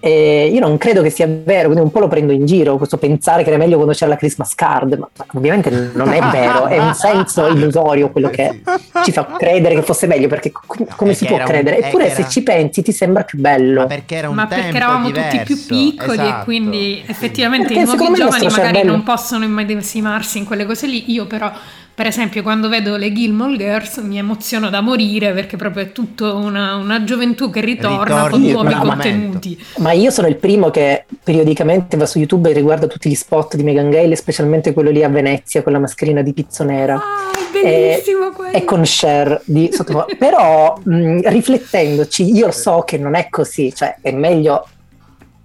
E 0.03 0.49
io 0.51 0.59
non 0.59 0.79
credo 0.79 1.03
che 1.03 1.11
sia 1.11 1.27
vero, 1.29 1.65
quindi 1.67 1.81
un 1.81 1.91
po' 1.91 1.99
lo 1.99 2.07
prendo 2.07 2.31
in 2.31 2.43
giro, 2.47 2.77
questo 2.77 2.97
pensare 2.97 3.43
che 3.43 3.49
era 3.49 3.59
meglio 3.59 3.75
quando 3.75 3.93
c'era 3.93 4.09
la 4.09 4.17
Christmas 4.17 4.55
card, 4.55 4.97
ma 4.97 5.07
ovviamente 5.35 5.91
non 5.93 6.11
è 6.11 6.19
vero, 6.31 6.65
è 6.65 6.79
un 6.79 6.93
senso 6.95 7.45
illusorio 7.45 8.09
quello 8.09 8.29
che 8.31 8.61
ci 9.05 9.11
fa 9.11 9.25
credere 9.37 9.75
che 9.75 9.83
fosse 9.83 10.07
meglio, 10.07 10.27
perché 10.27 10.51
co- 10.51 10.63
come 10.65 10.85
perché 10.87 11.13
si 11.13 11.25
può 11.25 11.35
era 11.35 11.45
un- 11.45 11.51
credere? 11.51 11.77
eh, 11.79 11.85
Eppure 11.87 12.05
che 12.05 12.09
se 12.15 12.19
era- 12.21 12.29
ci 12.29 12.41
pensi 12.41 12.81
ti 12.81 12.91
sembra 12.91 13.23
più 13.23 13.37
bello. 13.37 13.81
Ma 13.81 13.85
perché 13.87 14.15
era 14.15 14.29
un 14.29 14.35
Ma 14.35 14.47
perché 14.47 14.75
eravamo 14.75 15.05
diverso. 15.05 15.37
tutti 15.37 15.43
più 15.53 15.65
piccoli 15.67 16.17
e 16.17 16.23
esatto. 16.23 16.43
quindi 16.45 17.01
Sì. 17.05 17.11
effettivamente 17.11 17.67
Perché 17.67 17.79
i 17.81 17.85
nuovi 17.85 18.13
giovani 18.15 18.45
magari 18.47 18.51
cervello- 18.73 18.91
non 18.91 19.03
possono 19.03 19.43
immedesimarsi 19.43 20.37
in 20.39 20.45
quelle 20.45 20.65
cose 20.65 20.87
lì. 20.87 21.11
Io 21.11 21.27
però 21.27 21.51
Per 21.93 22.07
esempio, 22.07 22.41
quando 22.41 22.69
vedo 22.69 22.95
le 22.95 23.11
Gilmore 23.11 23.57
Girls 23.57 23.97
mi 23.97 24.17
emoziono 24.17 24.69
da 24.69 24.81
morire 24.81 25.33
perché 25.33 25.57
proprio 25.57 25.83
è 25.83 25.91
tutta 25.91 26.33
una, 26.33 26.75
una 26.75 27.03
gioventù 27.03 27.49
che 27.49 27.61
ritorna 27.61 28.25
Ritorni 28.25 28.53
con 28.53 28.65
nuovi 28.65 28.87
contenuti. 28.87 29.65
Ma 29.77 29.91
io 29.91 30.09
sono 30.09 30.27
il 30.27 30.37
primo 30.37 30.69
che 30.69 31.05
periodicamente 31.23 31.97
va 31.97 32.05
su 32.05 32.17
YouTube 32.17 32.49
e 32.49 32.53
riguarda 32.53 32.87
tutti 32.87 33.09
gli 33.09 33.15
spot 33.15 33.55
di 33.55 33.63
Megan 33.63 33.89
Gale, 33.89 34.15
specialmente 34.15 34.73
quello 34.73 34.89
lì 34.89 35.03
a 35.03 35.09
Venezia 35.09 35.61
con 35.61 35.73
la 35.73 35.79
mascherina 35.79 36.21
di 36.21 36.33
pizzo 36.33 36.63
nera. 36.63 36.95
Ah, 36.95 37.31
bellissimo 37.51 38.31
quello! 38.31 38.55
E 38.55 38.63
con 38.63 38.81
Cher 38.83 39.41
di 39.45 39.69
sottofondo. 39.71 40.07
Però 40.17 40.79
mh, 40.81 41.29
riflettendoci, 41.29 42.33
io 42.33 42.51
so 42.51 42.83
che 42.85 42.97
non 42.97 43.15
è 43.15 43.27
così, 43.29 43.73
cioè 43.75 43.97
è 44.01 44.11
meglio 44.11 44.65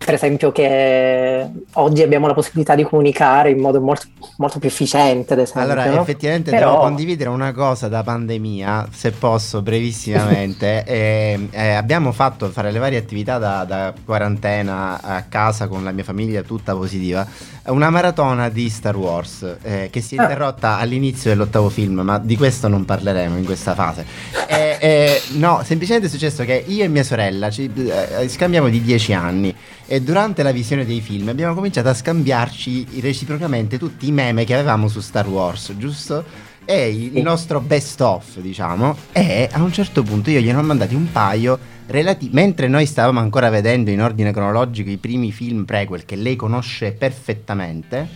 per 0.07 0.15
esempio 0.15 0.53
che 0.53 1.51
oggi 1.73 2.01
abbiamo 2.01 2.29
la 2.29 2.33
possibilità 2.33 2.77
di 2.77 2.85
comunicare 2.85 3.51
in 3.51 3.59
modo 3.59 3.81
molto, 3.81 4.07
molto 4.37 4.61
più 4.61 4.69
efficiente, 4.69 5.33
ad 5.33 5.41
esempio. 5.41 5.63
Allora, 5.63 5.85
no? 5.87 6.01
effettivamente 6.01 6.53
Però- 6.53 6.71
devo 6.71 6.83
condividere 6.83 7.29
una 7.29 7.53
cosa 7.53 7.89
da 7.89 8.05
pandemia, 8.05 8.87
se 8.93 9.11
posso, 9.11 9.63
brevissimamente. 9.63 10.85
Eh, 10.85 11.49
eh, 11.51 11.71
abbiamo 11.73 12.13
fatto 12.13 12.49
fare 12.51 12.71
le 12.71 12.79
varie 12.79 12.99
attività 12.99 13.39
da, 13.39 13.65
da 13.65 13.93
quarantena 14.05 15.03
a 15.03 15.23
casa 15.23 15.67
con 15.67 15.83
la 15.83 15.91
mia 15.91 16.05
famiglia 16.05 16.43
tutta 16.43 16.77
positiva. 16.77 17.27
Una 17.65 17.91
maratona 17.91 18.49
di 18.49 18.71
Star 18.71 18.97
Wars 18.97 19.57
eh, 19.63 19.89
che 19.91 20.01
si 20.01 20.15
è 20.15 20.21
Ah. 20.21 20.23
interrotta 20.23 20.79
all'inizio 20.79 21.31
dell'ottavo 21.31 21.69
film, 21.69 21.99
ma 22.03 22.21
di 22.21 22.37
questo 22.37 22.69
non 22.69 22.85
parleremo 22.85 23.37
in 23.37 23.45
questa 23.45 23.75
fase. 23.75 24.07
Eh, 24.47 24.77
eh, 24.81 25.23
no, 25.33 25.63
semplicemente 25.65 26.07
è 26.07 26.11
successo 26.11 26.45
che 26.45 26.63
io 26.65 26.85
e 26.85 26.89
mia 26.89 27.03
sorella 27.03 27.51
ci 27.51 27.69
eh, 27.75 28.29
scambiamo 28.29 28.69
di 28.69 28.81
10 28.81 29.13
anni 29.13 29.55
e 29.89 29.96
durante 30.03 30.43
la 30.43 30.53
visione 30.53 30.85
dei 30.85 31.01
film 31.01 31.29
abbiamo 31.29 31.55
cominciato 31.55 31.89
a 31.89 31.95
scambiarci 31.95 33.01
reciprocamente 33.01 33.79
tutti 33.79 34.09
i 34.09 34.13
meme 34.13 34.45
che 34.45 34.55
avevamo 34.55 34.89
su 34.89 35.01
Star 35.01 35.29
Wars, 35.29 35.75
giusto? 35.77 36.25
E 36.65 36.89
il 36.89 37.23
nostro 37.23 37.61
best 37.61 38.01
of, 38.01 38.39
diciamo, 38.41 38.97
e 39.13 39.49
a 39.53 39.63
un 39.63 39.73
certo 39.73 40.03
punto 40.03 40.31
io 40.31 40.41
gliene 40.41 40.59
ho 40.59 40.63
mandati 40.63 40.97
un 40.97 41.13
paio 41.13 41.59
relati- 41.87 42.31
mentre 42.33 42.67
noi 42.67 42.87
stavamo 42.87 43.21
ancora 43.21 43.51
vedendo 43.51 43.91
in 43.91 44.03
ordine 44.03 44.33
cronologico 44.33 44.91
i 44.91 44.97
primi 44.97 45.31
film 45.31 45.65
prequel 45.65 46.05
che 46.05 46.17
lei 46.17 46.35
conosce 46.35 46.91
perfettamente, 46.93 48.09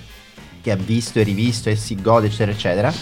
che 0.61 0.73
ha 0.73 0.77
visto 0.77 1.21
e 1.21 1.23
rivisto 1.23 1.69
e 1.69 1.77
si 1.77 1.95
gode, 1.95 2.27
eccetera, 2.27 2.51
eccetera. 2.51 2.93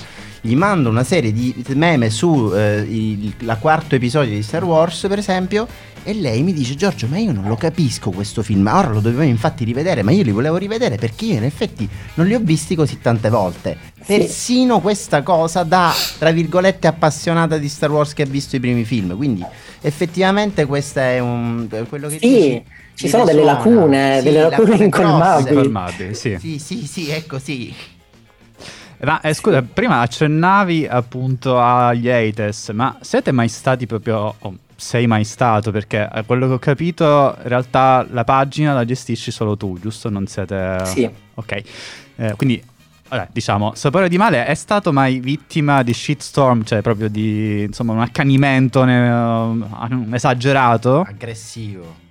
Gli 0.41 0.55
mando 0.55 0.89
una 0.89 1.03
serie 1.03 1.33
di 1.33 1.65
meme 1.75 2.11
su 2.11 2.53
eh, 2.55 2.87
il 2.89 3.35
la 3.41 3.57
quarto 3.57 3.97
episodio 3.97 4.35
di 4.35 4.43
Star 4.43 4.63
Wars, 4.65 5.07
per 5.09 5.19
esempio, 5.19 5.67
e 6.05 6.15
lei 6.15 6.43
mi 6.43 6.53
dice: 6.53 6.77
Giorgio, 6.77 7.09
ma 7.09 7.19
io 7.19 7.33
non 7.33 7.49
lo 7.49 7.57
capisco 7.57 8.11
questo 8.11 8.43
film. 8.43 8.67
Ora 8.67 8.89
lo 8.91 9.01
dovevamo 9.01 9.29
infatti 9.29 9.65
rivedere, 9.65 10.03
ma 10.05 10.13
io 10.13 10.23
li 10.23 10.31
volevo 10.31 10.57
rivedere 10.57 10.97
perché 10.97 11.25
io 11.25 11.35
in 11.35 11.45
effetti 11.45 11.89
non 12.15 12.27
li 12.27 12.35
ho 12.35 12.41
visti 12.41 12.77
così 12.77 13.01
tante 13.01 13.29
volte. 13.31 13.77
Sì. 14.01 14.17
Persino 14.19 14.81
questa 14.81 15.23
cosa 15.23 15.65
da, 15.65 15.93
tra 16.19 16.31
virgolette, 16.31 16.87
appassionata 16.87 17.59
di 17.59 17.69
Star 17.69 17.91
Wars 17.91 18.13
che 18.15 18.23
ha 18.23 18.27
visto 18.27 18.55
i 18.55 18.61
primi 18.61 18.85
film. 18.85 19.17
Quindi, 19.17 19.45
effettivamente, 19.81 20.67
questo 20.67 21.01
è 21.01 21.19
un. 21.19 21.67
quello 21.89 22.07
che 22.09 22.19
Sì, 22.21 22.29
dici, 22.29 22.65
ci 22.95 23.09
sono 23.09 23.25
delle 23.25 23.43
lacune, 23.43 24.23
delle 24.23 24.43
lacune 24.43 24.89
grosse. 24.89 25.51
incolmabili. 25.51 26.15
Sì. 26.15 26.37
Sì, 26.39 26.59
sì, 26.59 26.87
sì, 26.87 27.09
è 27.11 27.27
così. 27.27 27.75
Ma 29.01 29.21
eh, 29.21 29.33
scusa, 29.33 29.63
prima 29.63 30.01
accennavi 30.01 30.87
appunto 30.87 31.61
agli 31.61 32.09
haters, 32.09 32.71
ma 32.71 32.97
siete 33.01 33.33
mai 33.33 33.49
stati 33.49 33.87
proprio... 33.87 34.35
o 34.39 34.57
sei 34.79 35.09
mai 35.09 35.25
stato? 35.25 35.73
Perché 35.73 35.99
a 36.01 36.23
quello 36.23 36.47
che 36.47 36.53
ho 36.53 36.59
capito, 36.59 37.37
in 37.43 37.49
realtà 37.49 38.07
la 38.11 38.23
pagina 38.23 38.73
la 38.73 38.85
gestisci 38.85 39.33
solo 39.33 39.57
tu, 39.57 39.77
giusto? 39.81 40.09
Non 40.09 40.27
siete... 40.27 40.85
Sì. 40.85 41.11
Ok. 41.35 41.63
Eh, 42.17 42.35
quindi, 42.37 42.63
vabbè, 43.09 43.29
diciamo, 43.33 43.75
Sapore 43.75 44.09
di 44.09 44.17
Male 44.17 44.47
è 44.47 44.55
stato 44.55 44.93
mai 44.93 45.19
vittima 45.19 45.83
di 45.83 45.93
shitstorm, 45.93 46.63
cioè 46.63 46.81
proprio 46.81 47.09
di, 47.09 47.63
insomma, 47.63 47.93
un 47.93 48.01
accanimento 48.01 48.85
ne- 48.85 49.09
eh, 49.09 50.15
esagerato? 50.15 51.01
Aggressivo. 51.01 52.07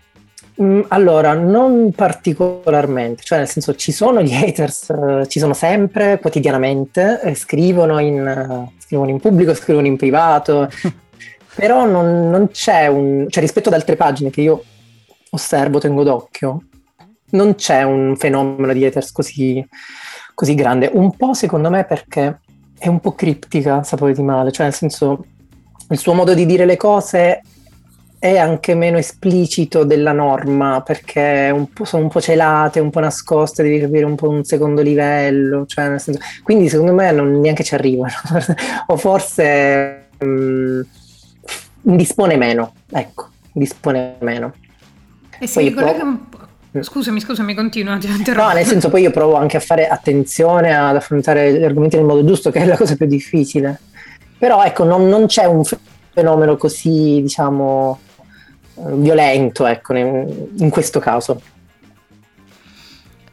Mm, 0.62 0.82
Allora, 0.88 1.34
non 1.34 1.92
particolarmente, 1.92 3.22
cioè 3.24 3.38
nel 3.40 3.48
senso 3.48 3.76
ci 3.76 3.92
sono 3.92 4.22
gli 4.22 4.34
haters, 4.36 4.90
eh, 4.90 5.28
ci 5.28 5.40
sono 5.40 5.54
sempre, 5.54 6.20
quotidianamente, 6.20 7.22
eh, 7.22 7.36
scrivono 7.36 8.00
in, 8.00 8.26
eh, 8.26 8.76
scrivono 8.80 9.12
in 9.12 9.20
pubblico, 9.20 9.54
scrivono 9.54 9.86
in 9.86 9.98
privato, 9.98 10.68
però 11.56 11.86
non, 11.86 12.30
non 12.30 12.50
c'è 12.50 12.88
un, 12.88 13.28
cioè 13.30 13.44
rispetto 13.44 13.70
ad 13.70 13.76
altre 13.76 13.96
pagine 13.96 14.30
che 14.32 14.42
io 14.42 14.64
osservo, 15.30 15.80
tengo 15.80 16.04
d'occhio, 16.04 16.64
non 17.32 17.56
c'è 17.56 17.84
un 17.84 18.16
fenomeno 18.18 18.74
di 18.74 18.86
haters 18.86 19.12
così, 19.12 19.66
così 20.34 20.56
grande, 20.56 20.90
un 20.92 21.16
po' 21.16 21.34
secondo 21.34 21.70
me 21.70 21.84
perché 21.86 22.40
è 22.80 22.88
un 22.88 23.00
po' 23.00 23.14
criptica 23.14 23.84
Sapore 23.84 24.14
di 24.14 24.24
Male, 24.24 24.52
cioè 24.52 24.66
nel 24.66 24.74
senso 24.76 25.26
il 25.90 25.98
suo 25.98 26.14
modo 26.14 26.34
di 26.34 26.46
dire 26.46 26.66
le 26.66 26.78
cose 26.78 27.42
è 28.20 28.38
anche 28.38 28.74
meno 28.74 28.98
esplicito 28.98 29.84
della 29.84 30.12
norma 30.12 30.82
perché 30.82 31.52
un 31.54 31.68
sono 31.84 32.04
un 32.04 32.10
po' 32.10 32.20
celate, 32.20 32.80
un 32.80 32.90
po' 32.90 33.00
nascoste, 33.00 33.62
devi 33.62 33.80
capire 33.80 34.06
un 34.06 34.16
po' 34.16 34.30
un 34.30 34.44
secondo 34.44 34.82
livello, 34.82 35.66
cioè 35.68 35.90
nel 35.90 36.00
senso- 36.00 36.22
quindi 36.44 36.68
secondo 36.68 36.94
me 36.94 37.12
non 37.12 37.40
neanche 37.40 37.64
ci 37.64 37.76
arrivano, 37.76 38.14
o 38.88 38.98
forse 38.98 40.08
mm, 40.24 40.82
indispone 41.84 42.38
meno, 42.38 42.74
ecco, 42.90 43.28
indispone 43.54 44.16
meno. 44.20 44.54
E 45.40 45.46
si 45.46 45.60
ricollega 45.60 46.04
un 46.04 46.30
po'. 46.30 46.36
Scusami, 46.80 47.20
scusami, 47.20 47.54
continua, 47.56 47.98
No, 48.36 48.52
nel 48.52 48.66
senso 48.66 48.90
poi 48.90 49.02
io 49.02 49.12
provo 49.12 49.36
anche 49.36 49.58
a 49.58 49.60
fare 49.60 49.88
attenzione 49.88 50.76
ad 50.76 50.96
affrontare 50.96 51.54
gli 51.54 51.64
argomenti 51.64 51.96
nel 51.96 52.06
modo 52.06 52.24
giusto, 52.24 52.52
che 52.52 52.60
è 52.60 52.66
la 52.66 52.78
cosa 52.78 52.96
più 52.96 53.08
difficile. 53.08 53.80
Però 54.38 54.64
ecco, 54.64 54.84
non, 54.84 55.08
non 55.08 55.26
c'è 55.26 55.46
un 55.46 55.64
fenomeno 56.14 56.56
così, 56.58 57.20
diciamo, 57.22 58.00
violento, 58.78 59.66
ecco, 59.66 59.96
in, 59.96 60.70
questo 60.70 61.00
caso. 61.00 61.42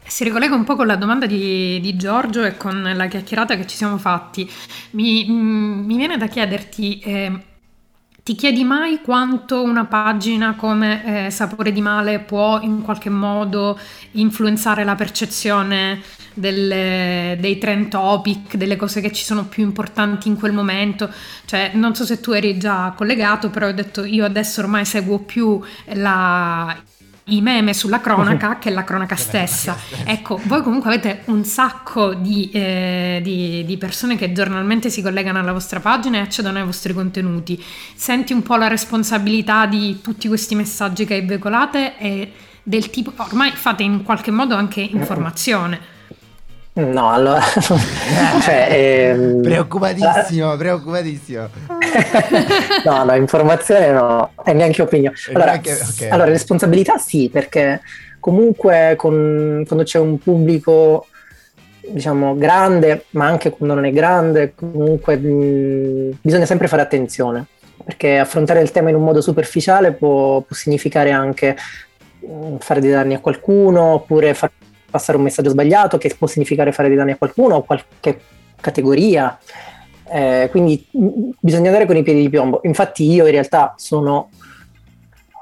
Si 0.05 0.23
ricollega 0.23 0.55
un 0.55 0.63
po' 0.63 0.75
con 0.75 0.87
la 0.87 0.95
domanda 0.95 1.25
di, 1.25 1.79
di 1.81 1.95
Giorgio 1.95 2.43
e 2.43 2.57
con 2.57 2.91
la 2.95 3.07
chiacchierata 3.07 3.55
che 3.55 3.67
ci 3.67 3.75
siamo 3.75 3.97
fatti. 3.97 4.49
Mi, 4.91 5.25
mm, 5.29 5.85
mi 5.85 5.97
viene 5.97 6.17
da 6.17 6.27
chiederti, 6.27 6.99
eh, 6.99 7.39
ti 8.25 8.33
chiedi 8.33 8.63
mai 8.63 9.01
quanto 9.03 9.61
una 9.61 9.85
pagina 9.85 10.55
come 10.55 11.27
eh, 11.27 11.29
Sapore 11.29 11.71
di 11.71 11.79
Male 11.79 12.17
può 12.21 12.59
in 12.59 12.81
qualche 12.81 13.11
modo 13.11 13.77
influenzare 14.13 14.83
la 14.83 14.95
percezione 14.95 16.01
delle- 16.33 17.37
dei 17.39 17.59
trend 17.59 17.87
topic, 17.89 18.55
delle 18.55 18.77
cose 18.77 18.99
che 18.99 19.11
ci 19.11 19.23
sono 19.23 19.45
più 19.45 19.61
importanti 19.63 20.27
in 20.27 20.37
quel 20.39 20.53
momento? 20.53 21.07
Cioè, 21.45 21.73
non 21.75 21.93
so 21.93 22.03
se 22.03 22.19
tu 22.19 22.31
eri 22.31 22.57
già 22.57 22.93
collegato, 22.97 23.51
però 23.51 23.67
ho 23.67 23.71
detto 23.73 24.03
io 24.03 24.25
adesso 24.25 24.59
ormai 24.61 24.85
seguo 24.85 25.19
più 25.19 25.61
la- 25.93 26.75
i 27.25 27.41
meme 27.41 27.73
sulla 27.73 28.01
cronaca 28.01 28.57
che 28.59 28.69
la 28.69 28.83
cronaca 28.83 29.15
stessa. 29.15 29.77
Ecco, 30.03 30.39
voi 30.43 30.61
comunque 30.61 30.89
avete 30.91 31.21
un 31.25 31.43
sacco 31.43 32.13
di, 32.13 32.49
eh, 32.51 33.19
di- 33.23 33.63
di 33.65 33.77
persone 33.77 34.15
che 34.15 34.31
giornalmente 34.31 34.89
si 34.89 35.01
collegano 35.01 35.39
alla 35.39 35.53
vostra 35.53 35.79
pagina 35.79 36.17
e 36.17 36.21
accedono 36.21 36.59
ai 36.59 36.65
vostri 36.65 36.93
contenuti. 36.93 37.61
Senti 37.95 38.33
un 38.33 38.43
po' 38.43 38.55
la 38.55 38.67
responsabilità 38.67 39.65
di 39.65 40.01
tutti 40.01 40.27
questi 40.27 40.55
messaggi 40.55 41.05
che 41.05 41.21
veicolate 41.23 41.97
e 41.97 42.31
del 42.61 42.89
tipo, 42.89 43.13
ormai 43.17 43.51
fate 43.51 43.83
in 43.83 44.03
qualche 44.03 44.31
modo 44.31 44.55
anche 44.55 44.81
informazione. 44.81 45.93
No, 46.77 47.09
allora, 47.09 47.39
cioè, 48.43 48.67
ehm, 48.69 49.41
Preoccupatissimo, 49.41 50.57
preoccupatissimo. 50.57 51.47
no, 52.83 53.03
no, 53.05 53.15
informazione 53.15 53.91
no, 53.91 54.31
e 54.43 54.51
neanche 54.51 54.81
opinione. 54.81 55.15
Allora, 55.29 55.51
neanche- 55.51 55.71
ok. 55.71 56.07
allora, 56.11 56.29
responsabilità 56.29 56.97
sì, 56.97 57.29
perché 57.31 57.79
comunque 58.19 58.95
con- 58.97 59.63
quando 59.65 59.85
c'è 59.85 59.99
un 59.99 60.17
pubblico, 60.17 61.07
diciamo, 61.87 62.35
grande, 62.35 63.05
ma 63.11 63.25
anche 63.25 63.51
quando 63.51 63.75
non 63.75 63.85
è 63.85 63.91
grande, 63.91 64.53
comunque 64.53 65.15
mh, 65.15 66.17
bisogna 66.19 66.45
sempre 66.45 66.67
fare 66.67 66.81
attenzione, 66.81 67.45
perché 67.85 68.17
affrontare 68.17 68.59
il 68.59 68.71
tema 68.71 68.89
in 68.89 68.95
un 68.95 69.03
modo 69.03 69.21
superficiale 69.21 69.93
può, 69.93 70.41
può 70.41 70.53
significare 70.53 71.11
anche 71.11 71.55
fare 72.59 72.81
dei 72.81 72.91
danni 72.91 73.13
a 73.13 73.19
qualcuno, 73.19 73.93
oppure 73.93 74.33
far 74.33 74.51
passare 74.95 75.17
un 75.17 75.23
messaggio 75.25 75.49
sbagliato, 75.49 75.97
che 75.97 76.15
può 76.17 76.27
significare 76.27 76.71
fare 76.71 76.87
dei 76.87 76.97
danni 76.97 77.11
a 77.11 77.17
qualcuno 77.17 77.55
o 77.55 77.63
qualche 77.63 78.19
categoria. 78.61 79.37
Eh, 80.07 80.47
quindi 80.51 80.85
mh, 80.91 81.29
bisogna 81.39 81.67
andare 81.67 81.85
con 81.85 81.97
i 81.97 82.03
piedi 82.03 82.21
di 82.21 82.29
piombo. 82.29 82.61
Infatti, 82.63 83.11
io 83.11 83.25
in 83.25 83.31
realtà 83.31 83.73
sono 83.75 84.29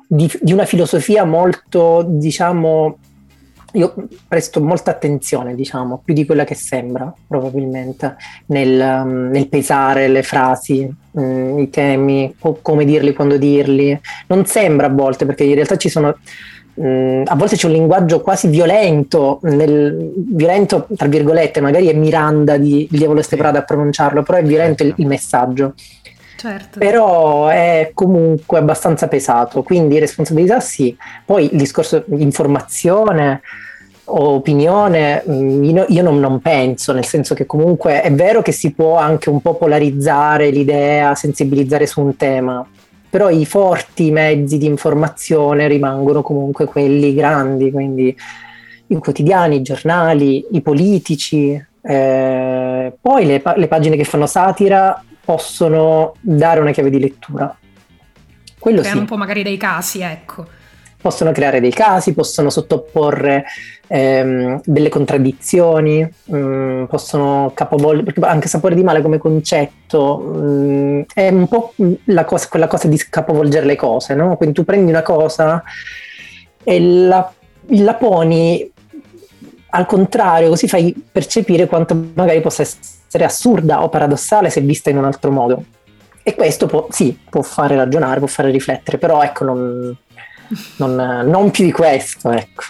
di, 0.08 0.32
di 0.42 0.54
una 0.54 0.66
filosofia 0.66 1.24
molto, 1.24 2.04
diciamo, 2.08 2.98
io 3.74 3.94
presto 4.28 4.62
molta 4.62 4.92
attenzione, 4.92 5.56
diciamo, 5.56 6.02
più 6.04 6.14
di 6.14 6.26
quella 6.26 6.44
che 6.44 6.56
sembra, 6.56 7.14
probabilmente, 7.28 8.16
nel, 8.48 8.80
um, 8.80 9.30
nel 9.32 9.48
pesare 9.50 10.08
le 10.08 10.24
frasi, 10.24 10.90
mh, 11.12 11.58
i 11.60 11.70
temi, 11.70 12.34
o 12.40 12.60
come 12.62 12.86
dirli, 12.86 13.14
quando 13.14 13.38
dirli. 13.38 14.00
Non 14.28 14.46
sembra 14.46 14.88
a 14.88 14.92
volte, 14.92 15.26
perché 15.26 15.44
in 15.44 15.56
realtà 15.56 15.76
ci 15.76 15.90
sono 15.90 16.18
mh, 16.74 17.24
a 17.26 17.36
volte 17.36 17.56
c'è 17.56 17.68
un 17.68 17.74
linguaggio 17.74 18.22
quasi 18.22 18.48
violento, 18.48 19.40
nel, 19.44 20.12
violento 20.16 20.88
tra 20.96 21.08
virgolette, 21.08 21.62
magari 21.62 21.88
è 21.88 21.94
Miranda 21.94 22.58
di 22.58 22.88
Il 22.92 22.98
diavolo 22.98 23.22
Prada 23.30 23.60
a 23.60 23.64
pronunciarlo, 23.64 24.24
però 24.24 24.38
è 24.38 24.44
violento 24.44 24.84
il, 24.84 24.90
Certo. 24.90 25.02
il 25.02 25.08
messaggio. 25.08 25.74
Certo. 26.36 26.80
Però 26.80 27.48
è 27.48 27.92
comunque 27.94 28.58
abbastanza 28.58 29.08
pesato, 29.08 29.64
quindi 29.64 29.98
responsabilità 29.98 30.60
sì. 30.60 30.96
Poi 31.26 31.50
il 31.52 31.58
discorso 31.58 32.04
di 32.06 32.22
informazione 32.22 33.42
o 34.06 34.34
opinione, 34.36 35.24
io, 35.26 35.86
io 35.88 36.04
non, 36.04 36.20
non 36.20 36.42
penso, 36.42 36.92
nel 36.92 37.06
senso 37.06 37.34
che 37.34 37.46
comunque 37.46 38.02
è 38.02 38.12
vero 38.12 38.42
che 38.42 38.52
si 38.52 38.72
può 38.72 38.98
anche 38.98 39.30
un 39.30 39.42
po' 39.42 39.56
polarizzare 39.56 40.50
l'idea, 40.50 41.16
sensibilizzare 41.16 41.88
su 41.88 42.02
un 42.02 42.18
tema, 42.18 42.66
però 43.14 43.30
i 43.30 43.46
forti 43.46 44.10
mezzi 44.10 44.58
di 44.58 44.66
informazione 44.66 45.68
rimangono 45.68 46.24
comunque 46.24 46.66
quelli 46.66 47.14
grandi, 47.14 47.70
quindi 47.70 48.18
i 48.88 48.96
quotidiani, 48.96 49.58
i 49.58 49.62
giornali, 49.62 50.44
i 50.54 50.62
politici, 50.62 51.64
eh, 51.84 52.98
poi 53.00 53.26
le, 53.28 53.44
le 53.56 53.68
pagine 53.68 53.98
che 53.98 54.04
fanno 54.04 54.26
satira 54.26 55.00
possono 55.24 56.16
dare 56.22 56.60
una 56.60 56.72
chiave 56.72 56.90
di 56.90 57.00
lettura. 57.00 57.56
Quello 58.58 58.80
Creano 58.80 58.96
sì 58.96 59.02
un 59.04 59.08
po' 59.08 59.18
magari 59.18 59.44
dei 59.44 59.58
casi, 59.58 60.02
ecco. 60.02 60.48
Possono 61.04 61.34
creare 61.34 61.60
dei 61.60 61.72
casi, 61.72 62.14
possono 62.14 62.50
sottoporre 62.50 63.44
ehm, 63.88 64.62
delle 64.64 64.88
contraddizioni, 64.88 66.10
mm, 66.34 66.86
possono 66.86 67.52
capovolgere, 67.54 68.06
perché 68.06 68.22
anche 68.22 68.48
sapore 68.48 68.74
di 68.74 68.84
male 68.84 69.02
come 69.02 69.18
concetto 69.18 70.18
mm, 70.38 71.02
è 71.14 71.28
un 71.28 71.48
po' 71.50 71.74
cosa, 72.26 72.48
quella 72.48 72.68
cosa 72.68 72.88
di 72.88 72.98
capovolgere 73.10 73.66
le 73.66 73.76
cose, 73.76 74.16
no? 74.16 74.38
Quindi 74.38 74.56
tu 74.56 74.64
prendi 74.64 74.90
una 74.90 75.02
cosa 75.02 75.62
e 76.64 76.80
la, 76.80 77.32
la 77.68 77.94
poni 77.96 78.72
al 79.76 79.86
contrario, 79.86 80.50
così 80.50 80.68
fai 80.70 80.96
percepire 81.12 81.66
quanto 81.66 82.12
magari 82.14 82.40
possa 82.40 82.62
essere 82.62 83.26
assurda 83.26 83.84
o 83.84 83.90
paradossale 83.90 84.50
se 84.50 84.62
vista 84.62 84.90
in 84.90 84.98
un 84.98 85.06
altro 85.06 85.32
modo. 85.32 85.64
E 86.26 86.36
questo 86.36 86.68
può, 86.68 86.88
sì, 86.90 87.20
può 87.30 87.42
fare 87.42 87.76
ragionare, 87.76 88.20
può 88.20 88.28
fare 88.28 88.50
riflettere, 88.50 88.98
però 88.98 89.22
ecco, 89.22 89.44
non, 89.44 89.98
non, 90.78 91.24
non 91.26 91.52
più 91.52 91.66
di 91.66 91.72
questo, 91.72 92.32
ecco. 92.32 92.64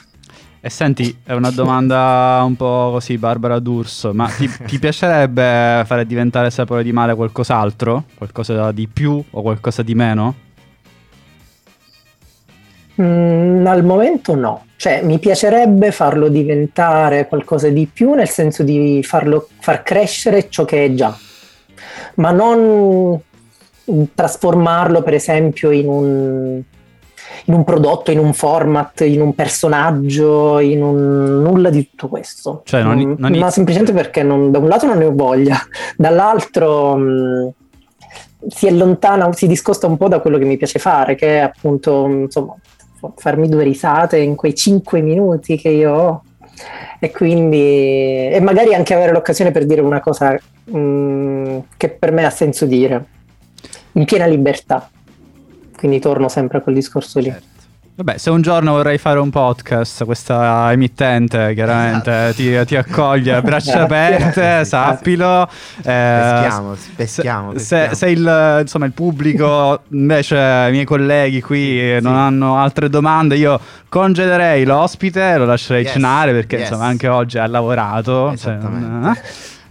E 0.65 0.69
senti, 0.69 1.19
è 1.25 1.33
una 1.33 1.51
domanda 1.51 2.41
un 2.45 2.55
po' 2.55 2.91
così, 2.93 3.17
Barbara 3.17 3.59
D'Urso, 3.59 4.13
ma 4.13 4.27
ti, 4.29 4.49
ti 4.65 4.79
piacerebbe 4.79 5.83
fare 5.85 6.05
diventare 6.05 6.49
sapore 6.51 6.83
di 6.83 6.93
male 6.93 7.15
qualcos'altro? 7.15 8.05
Qualcosa 8.15 8.71
di 8.71 8.87
più 8.87 9.21
o 9.29 9.41
qualcosa 9.41 9.83
di 9.83 9.93
meno? 9.93 10.35
Mm, 13.01 13.65
al 13.65 13.83
momento 13.83 14.35
no, 14.35 14.67
cioè 14.77 15.01
mi 15.03 15.19
piacerebbe 15.19 15.91
farlo 15.91 16.29
diventare 16.29 17.27
qualcosa 17.27 17.67
di 17.69 17.89
più, 17.91 18.13
nel 18.13 18.29
senso 18.29 18.63
di 18.63 19.01
farlo, 19.03 19.49
far 19.59 19.83
crescere 19.83 20.47
ciò 20.49 20.63
che 20.63 20.85
è 20.85 20.93
già, 20.93 21.13
ma 22.15 22.31
non 22.31 23.19
trasformarlo 24.13 25.01
per 25.01 25.15
esempio 25.15 25.71
in 25.71 25.87
un, 25.87 26.61
in 27.45 27.53
un 27.53 27.63
prodotto, 27.63 28.11
in 28.11 28.19
un 28.19 28.33
format, 28.33 29.01
in 29.01 29.21
un 29.21 29.33
personaggio, 29.35 30.59
in 30.59 30.81
un 30.81 31.41
nulla 31.41 31.69
di 31.69 31.89
tutto 31.89 32.07
questo. 32.07 32.61
Cioè, 32.63 32.83
non- 32.83 33.15
non 33.17 33.31
ma 33.37 33.49
semplicemente 33.49 33.93
perché 33.93 34.23
non- 34.23 34.51
da 34.51 34.59
un 34.59 34.67
lato 34.67 34.85
non 34.85 34.97
ne 34.97 35.05
ho 35.05 35.13
voglia, 35.13 35.57
dall'altro 35.97 36.95
mm, 36.97 37.47
si 38.47 38.67
allontana, 38.67 39.31
si 39.33 39.47
discosta 39.47 39.87
un 39.87 39.97
po' 39.97 40.07
da 40.07 40.19
quello 40.19 40.37
che 40.37 40.45
mi 40.45 40.57
piace 40.57 40.79
fare, 40.79 41.15
che 41.15 41.37
è 41.37 41.39
appunto 41.39 42.05
insomma 42.07 42.55
farmi 43.17 43.49
due 43.49 43.63
risate 43.63 44.17
in 44.17 44.35
quei 44.35 44.55
cinque 44.55 45.01
minuti 45.01 45.57
che 45.57 45.69
io 45.69 45.93
ho. 45.93 46.23
E 46.99 47.11
quindi, 47.11 48.29
e 48.29 48.39
magari 48.41 48.73
anche 48.73 48.93
avere 48.93 49.11
l'occasione 49.11 49.51
per 49.51 49.65
dire 49.65 49.81
una 49.81 49.99
cosa 49.99 50.39
mm, 50.73 51.57
che 51.75 51.89
per 51.89 52.11
me 52.13 52.23
ha 52.25 52.29
senso 52.29 52.65
dire, 52.65 53.05
in 53.93 54.05
piena 54.05 54.25
libertà. 54.25 54.89
Quindi 55.83 55.99
torno 55.99 56.29
sempre 56.29 56.59
a 56.59 56.61
quel 56.61 56.75
discorso 56.75 57.19
lì. 57.19 57.25
Certo. 57.25 57.51
Vabbè, 57.95 58.17
se 58.17 58.29
un 58.29 58.41
giorno 58.41 58.71
vorrei 58.71 58.97
fare 58.97 59.19
un 59.19 59.29
podcast, 59.29 60.05
questa 60.05 60.71
emittente 60.71 61.53
chiaramente 61.53 62.31
ti, 62.37 62.57
ti 62.65 62.77
accoglie 62.77 63.33
a 63.33 63.41
braccia 63.41 63.81
aperte, 63.81 64.63
sappilo. 64.63 65.43
Eh, 65.43 65.81
Peschiamo, 65.83 66.75
se- 66.75 66.89
peschiamo, 66.95 67.57
Se, 67.57 67.89
se 67.91 68.09
il, 68.09 68.57
insomma, 68.61 68.85
il 68.85 68.93
pubblico, 68.93 69.81
invece 69.89 70.37
i 70.37 70.71
miei 70.71 70.85
colleghi 70.85 71.41
qui 71.41 71.77
eh, 71.77 71.99
non 72.01 72.15
hanno 72.15 72.55
altre 72.57 72.87
domande, 72.89 73.35
io 73.35 73.59
congederei 73.89 74.63
l'ospite, 74.63 75.35
lo 75.37 75.43
lascerei 75.43 75.83
Yes, 75.83 75.91
cenare 75.91 76.31
perché 76.31 76.55
yes. 76.55 76.69
insomma 76.69 76.85
anche 76.87 77.09
oggi 77.09 77.39
ha 77.39 77.45
lavorato. 77.45 78.33
cioè, 78.37 78.57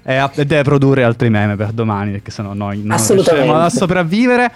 eh, 0.05 0.17
e, 0.35 0.45
deve 0.45 0.63
produrre 0.63 1.05
altri 1.05 1.31
meme 1.31 1.57
per 1.57 1.71
domani 1.73 2.11
perché 2.11 2.31
sennò 2.31 2.53
noi 2.53 2.83
non 2.83 2.91
Assolutamente. 2.91 3.47
riusciremo 3.47 3.65
a 3.65 3.71
sopravvivere. 3.71 4.53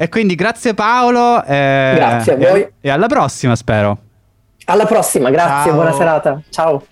E 0.00 0.08
quindi 0.08 0.36
grazie 0.36 0.74
Paolo. 0.74 1.42
e- 1.42 1.92
Grazie 1.96 2.34
a 2.34 2.36
e- 2.36 2.50
voi. 2.50 2.68
E 2.80 2.88
alla 2.88 3.08
prossima, 3.08 3.56
spero. 3.56 3.98
Alla 4.66 4.84
prossima, 4.86 5.28
grazie, 5.28 5.70
Ciao. 5.70 5.74
buona 5.74 5.92
serata. 5.92 6.40
Ciao. 6.50 6.86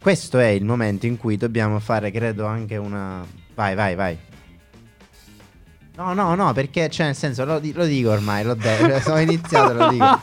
Questo 0.00 0.38
è 0.38 0.46
il 0.46 0.64
momento 0.64 1.06
in 1.06 1.16
cui 1.18 1.36
dobbiamo 1.36 1.80
fare, 1.80 2.12
credo, 2.12 2.46
anche 2.46 2.76
una... 2.76 3.26
Vai, 3.56 3.74
vai, 3.74 3.94
vai. 3.96 4.18
No, 5.98 6.14
no, 6.14 6.36
no, 6.36 6.52
perché, 6.52 6.88
cioè, 6.88 7.06
nel 7.06 7.16
senso, 7.16 7.44
lo, 7.44 7.60
lo 7.60 7.84
dico 7.84 8.10
ormai, 8.10 8.44
l'ho 8.44 8.54
detto, 8.54 9.00
sono 9.00 9.18
iniziato, 9.18 9.72
lo 9.72 9.88
dico. 9.88 10.04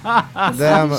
Dovevamo, 0.55 0.95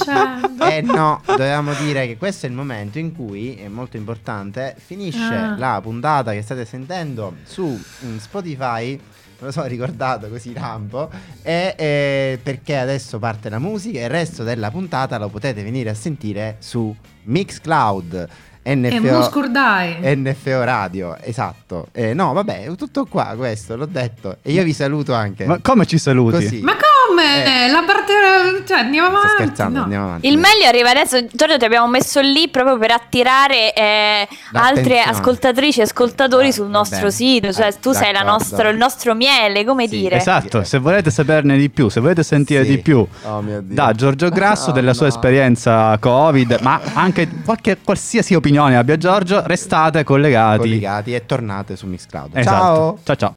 eh 0.68 0.82
no, 0.82 1.22
dovevamo 1.24 1.72
dire 1.72 2.06
che 2.06 2.18
questo 2.18 2.44
è 2.44 2.50
il 2.50 2.54
momento 2.54 2.98
in 2.98 3.14
cui, 3.14 3.56
è 3.56 3.68
molto 3.68 3.96
importante, 3.96 4.76
finisce 4.78 5.34
Ah. 5.34 5.56
la 5.56 5.80
puntata 5.82 6.32
che 6.32 6.42
state 6.42 6.66
sentendo 6.66 7.36
su 7.44 7.64
mm, 8.04 8.18
Spotify, 8.18 8.90
me 8.92 9.46
lo 9.46 9.50
sono 9.50 9.64
ricordato 9.66 10.28
così 10.28 10.52
rampo, 10.52 11.08
e, 11.40 11.74
eh, 11.74 12.38
perché 12.42 12.76
adesso 12.76 13.18
parte 13.18 13.48
la 13.48 13.58
musica 13.58 14.00
e 14.00 14.04
il 14.04 14.10
resto 14.10 14.42
della 14.42 14.70
puntata 14.70 15.16
lo 15.16 15.30
potete 15.30 15.62
venire 15.62 15.88
a 15.88 15.94
sentire 15.94 16.56
su 16.58 16.94
Mixcloud. 17.22 18.28
NFO, 18.74 19.00
Muscordai. 19.00 19.98
NFO 20.16 20.64
Radio, 20.64 21.16
esatto. 21.20 21.88
Eh, 21.92 22.14
no, 22.14 22.32
vabbè, 22.32 22.74
tutto 22.76 23.06
qua 23.06 23.34
questo, 23.36 23.76
l'ho 23.76 23.86
detto. 23.86 24.38
E 24.42 24.50
io 24.52 24.64
vi 24.64 24.72
saluto 24.72 25.14
anche. 25.14 25.44
Ma 25.46 25.58
come 25.62 25.86
ci 25.86 25.98
saluti? 25.98 26.36
Così. 26.36 26.60
Ma 26.62 26.72
come? 26.72 26.85
Eh. 27.22 27.70
La 27.70 27.82
parte... 27.84 28.64
Cioè, 28.66 28.78
andiamo 28.78 29.08
Sto 29.08 29.16
avanti. 29.18 29.34
scherzando, 29.42 29.76
no. 29.78 29.82
andiamo 29.84 30.04
avanti. 30.06 30.26
Il 30.28 30.38
meglio 30.38 30.66
arriva 30.66 30.90
adesso, 30.90 31.18
Giorgio 31.32 31.56
ti 31.58 31.64
abbiamo 31.64 31.86
messo 31.88 32.20
lì 32.20 32.48
proprio 32.48 32.78
per 32.78 32.90
attirare 32.92 33.72
eh, 33.74 34.28
altre 34.52 35.00
ascoltatrici 35.00 35.80
e 35.80 35.82
ascoltatori 35.84 36.48
Ah, 36.48 36.52
sul 36.52 36.68
nostro 36.68 36.98
bene. 36.98 37.10
sito, 37.10 37.52
cioè 37.52 37.66
Ah, 37.66 37.72
tu 37.72 37.92
sei 37.92 38.12
nostro, 38.24 38.68
il 38.68 38.76
nostro 38.76 39.14
miele, 39.14 39.64
come 39.64 39.86
Sì, 39.88 39.98
dire. 39.98 40.16
Esatto, 40.16 40.64
se 40.64 40.78
volete 40.78 41.10
saperne 41.10 41.56
di 41.56 41.68
più, 41.70 41.88
se 41.88 42.00
volete 42.00 42.22
sentire 42.22 42.64
Sì. 42.64 42.70
di 42.70 42.78
più 42.78 43.06
Oh 43.24 43.40
mio 43.40 43.60
Dio. 43.62 43.74
da 43.74 43.92
Giorgio 43.92 44.28
Grasso 44.30 44.70
Oh, 44.70 44.72
della 44.72 44.94
sua 44.94 45.06
no. 45.06 45.12
esperienza 45.12 45.96
Covid, 45.98 46.58
ma 46.62 46.80
anche 46.94 47.28
qualche, 47.44 47.78
qualsiasi 47.82 48.34
opinione 48.34 48.76
abbia 48.76 48.96
Giorgio, 48.96 49.42
restate 49.46 50.04
collegati. 50.04 50.58
collegati 50.58 51.14
e 51.14 51.24
tornate 51.26 51.76
su 51.76 51.86
Mixcloud. 51.86 52.36
Esatto. 52.36 52.56
Ciao. 52.56 52.98
Ciao 53.04 53.16
ciao. 53.16 53.34